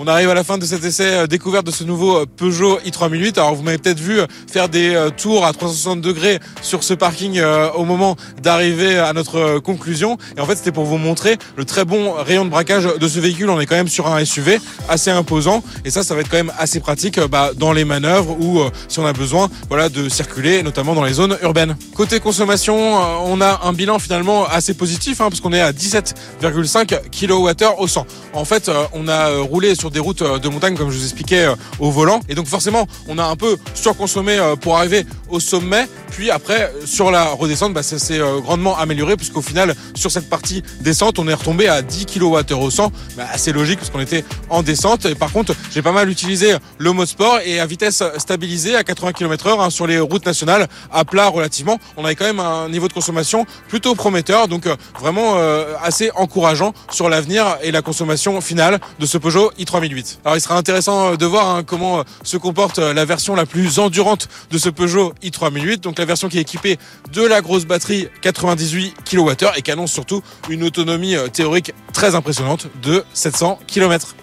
On 0.00 0.06
arrive 0.06 0.30
à 0.30 0.34
la 0.34 0.44
fin 0.44 0.58
de 0.58 0.64
cet 0.64 0.84
essai 0.84 1.06
euh, 1.06 1.26
découverte 1.26 1.66
de 1.66 1.72
ce 1.72 1.82
nouveau 1.82 2.18
euh, 2.18 2.24
Peugeot 2.24 2.78
i3008. 2.86 3.36
Alors 3.36 3.56
vous 3.56 3.64
m'avez 3.64 3.78
peut-être 3.78 3.98
vu 3.98 4.20
euh, 4.20 4.26
faire 4.46 4.68
des 4.68 4.96
tours 5.16 5.44
à 5.44 5.52
360 5.52 6.00
degrés 6.00 6.38
sur 6.62 6.84
ce 6.84 6.94
parking 6.94 7.42
au 7.74 7.84
moment 7.84 8.14
d'arriver 8.40 8.96
à 8.96 9.12
notre 9.12 9.58
conclusion. 9.58 10.16
Et 10.36 10.40
en 10.40 10.46
fait 10.46 10.54
c'était 10.54 10.70
pour 10.70 10.84
vous 10.84 10.98
montrer 10.98 11.36
le 11.56 11.64
très 11.64 11.84
bon 11.84 12.12
rayon 12.12 12.44
de 12.44 12.50
braquage 12.50 12.84
de 12.84 13.08
ce 13.08 13.18
véhicule. 13.18 13.50
On 13.50 13.58
est 13.58 13.66
quand 13.66 13.74
même 13.74 13.88
sur 13.88 14.06
un 14.06 14.24
SUV 14.24 14.60
assez 14.88 15.10
imposant 15.10 15.64
et 15.84 15.90
ça 15.90 16.04
ça 16.04 16.14
va 16.14 16.20
être 16.20 16.28
quand 16.28 16.36
même 16.36 16.52
assez 16.58 16.78
pratique 16.78 17.18
bah, 17.18 17.50
dans 17.56 17.72
les 17.72 17.84
manœuvres 17.84 18.36
ou 18.38 18.60
si 18.86 19.00
on 19.00 19.06
a 19.06 19.12
besoin 19.12 19.50
voilà 19.68 19.88
de 19.88 20.08
circuler 20.08 20.62
notamment 20.62 20.94
dans 20.94 21.04
les 21.04 21.14
zones 21.14 21.36
urbaines. 21.42 21.76
Côté 21.96 22.20
consommation, 22.20 22.76
on 23.24 23.40
a 23.40 23.62
un 23.64 23.72
bilan 23.72 23.98
finalement 23.98 24.46
assez 24.46 24.74
positif 24.74 25.20
hein, 25.20 25.28
parce 25.28 25.40
qu'on 25.40 25.52
est 25.52 25.60
à 25.60 25.72
17,5 25.72 27.00
kWh 27.10 27.80
au 27.80 27.88
100. 27.88 28.06
En 28.34 28.44
fait, 28.44 28.70
on 28.92 29.08
a 29.08 29.38
roulé 29.38 29.74
sur 29.74 29.87
des 29.90 30.00
routes 30.00 30.22
euh, 30.22 30.38
de 30.38 30.48
montagne, 30.48 30.76
comme 30.76 30.90
je 30.90 30.98
vous 30.98 31.04
expliquais, 31.04 31.44
euh, 31.44 31.54
au 31.78 31.90
volant. 31.90 32.20
Et 32.28 32.34
donc 32.34 32.46
forcément, 32.46 32.86
on 33.06 33.18
a 33.18 33.24
un 33.24 33.36
peu 33.36 33.56
surconsommé 33.74 34.38
euh, 34.38 34.56
pour 34.56 34.76
arriver 34.76 35.06
au 35.28 35.40
sommet. 35.40 35.86
Puis 36.10 36.30
après, 36.30 36.72
sur 36.84 37.10
la 37.10 37.26
redescente, 37.26 37.74
bah, 37.74 37.82
ça 37.82 37.98
s'est 37.98 38.20
grandement 38.42 38.76
amélioré, 38.76 39.16
puisqu'au 39.16 39.42
final, 39.42 39.74
sur 39.94 40.10
cette 40.10 40.28
partie 40.28 40.62
descente, 40.80 41.18
on 41.18 41.28
est 41.28 41.34
retombé 41.34 41.68
à 41.68 41.82
10 41.82 42.06
kWh 42.06 42.54
au 42.54 42.70
100. 42.70 42.92
Bah, 43.16 43.24
assez 43.32 43.52
logique, 43.52 43.78
parce 43.78 43.90
qu'on 43.90 44.00
était 44.00 44.24
en 44.48 44.62
descente. 44.62 45.04
Et 45.06 45.14
par 45.14 45.30
contre, 45.32 45.54
j'ai 45.72 45.82
pas 45.82 45.92
mal 45.92 46.08
utilisé 46.08 46.56
le 46.78 46.92
mode 46.92 47.06
sport 47.06 47.38
et 47.44 47.60
à 47.60 47.66
vitesse 47.66 48.02
stabilisée 48.16 48.74
à 48.74 48.84
80 48.84 49.12
km 49.12 49.46
heure 49.46 49.60
hein, 49.60 49.70
sur 49.70 49.86
les 49.86 49.98
routes 50.00 50.26
nationales, 50.26 50.66
à 50.90 51.04
plat 51.04 51.28
relativement. 51.28 51.78
On 51.96 52.04
avait 52.04 52.14
quand 52.14 52.24
même 52.24 52.40
un 52.40 52.68
niveau 52.68 52.88
de 52.88 52.92
consommation 52.92 53.46
plutôt 53.68 53.94
prometteur, 53.94 54.48
donc 54.48 54.66
vraiment 54.98 55.36
assez 55.82 56.10
encourageant 56.14 56.72
sur 56.90 57.08
l'avenir 57.08 57.58
et 57.62 57.70
la 57.70 57.82
consommation 57.82 58.40
finale 58.40 58.80
de 58.98 59.06
ce 59.06 59.18
Peugeot 59.18 59.52
i3 59.58 59.77
alors 60.24 60.36
il 60.36 60.40
sera 60.40 60.56
intéressant 60.56 61.12
euh, 61.12 61.16
de 61.16 61.26
voir 61.26 61.48
hein, 61.48 61.62
comment 61.62 62.00
euh, 62.00 62.02
se 62.24 62.36
comporte 62.36 62.78
euh, 62.78 62.92
la 62.92 63.04
version 63.04 63.34
la 63.34 63.46
plus 63.46 63.78
endurante 63.78 64.28
de 64.50 64.58
ce 64.58 64.68
Peugeot 64.68 65.14
i3008, 65.22 65.80
donc 65.80 65.98
la 65.98 66.04
version 66.04 66.28
qui 66.28 66.38
est 66.38 66.40
équipée 66.40 66.78
de 67.12 67.22
la 67.22 67.40
grosse 67.40 67.64
batterie 67.64 68.08
98 68.22 68.94
kWh 69.04 69.32
et 69.56 69.62
qui 69.62 69.70
annonce 69.70 69.92
surtout 69.92 70.22
une 70.48 70.64
autonomie 70.64 71.16
théorique 71.32 71.72
très 71.92 72.14
impressionnante 72.14 72.66
de 72.82 73.04
700 73.12 73.60
km. 73.66 74.16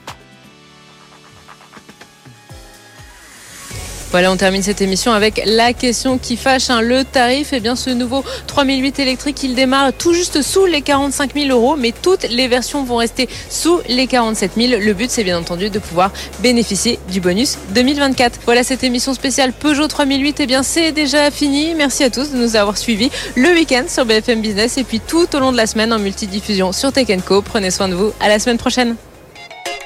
Voilà, 4.16 4.32
on 4.32 4.38
termine 4.38 4.64
cette 4.64 4.80
émission 4.80 5.12
avec 5.12 5.42
la 5.46 5.74
question 5.74 6.18
qui 6.18 6.38
fâche. 6.38 6.70
Hein. 6.70 6.80
le 6.80 7.04
tarif, 7.04 7.50
eh 7.52 7.60
bien, 7.60 7.76
ce 7.76 7.90
nouveau 7.90 8.24
3008 8.48 9.00
électrique, 9.00 9.44
il 9.44 9.56
démarre 9.56 9.92
tout 9.92 10.14
juste 10.14 10.42
sous 10.42 10.66
les 10.66 10.82
45 10.82 11.34
000 11.34 11.50
euros, 11.50 11.76
mais 11.76 11.92
toutes 12.02 12.24
les 12.30 12.48
versions 12.48 12.86
vont 12.86 12.96
rester 12.96 13.28
sous 13.50 13.82
les 13.90 14.08
47 14.08 14.52
000. 14.56 14.82
Le 14.82 14.94
but, 14.94 15.12
c'est 15.12 15.26
bien 15.26 15.38
entendu 15.38 15.70
de 15.70 15.80
pouvoir 15.80 16.14
bénéficier 16.40 16.98
du 17.12 17.20
bonus 17.20 17.58
2024. 17.72 18.40
Voilà, 18.46 18.64
cette 18.64 18.86
émission 18.86 19.14
spéciale 19.14 19.52
Peugeot 19.52 19.90
3008, 19.90 20.40
eh 20.40 20.48
bien, 20.48 20.64
c'est 20.64 20.94
déjà 20.94 21.30
fini. 21.30 21.76
Merci 21.76 22.06
à 22.06 22.10
tous 22.10 22.32
de 22.32 22.38
nous 22.38 22.56
avoir 22.56 22.78
suivis 22.78 23.12
le 23.36 23.50
week-end 23.50 23.84
sur 23.90 24.06
BFM 24.06 24.40
Business 24.40 24.78
et 24.78 24.86
puis 24.86 25.02
tout 25.02 25.28
au 25.36 25.40
long 25.42 25.52
de 25.52 25.58
la 25.58 25.68
semaine 25.68 25.92
en 25.92 26.00
multidiffusion 26.00 26.72
sur 26.72 26.94
Tech 26.94 27.10
Co. 27.26 27.42
Prenez 27.42 27.70
soin 27.70 27.90
de 27.90 27.96
vous. 27.96 28.14
À 28.22 28.30
la 28.30 28.40
semaine 28.40 28.58
prochaine. 28.58 28.96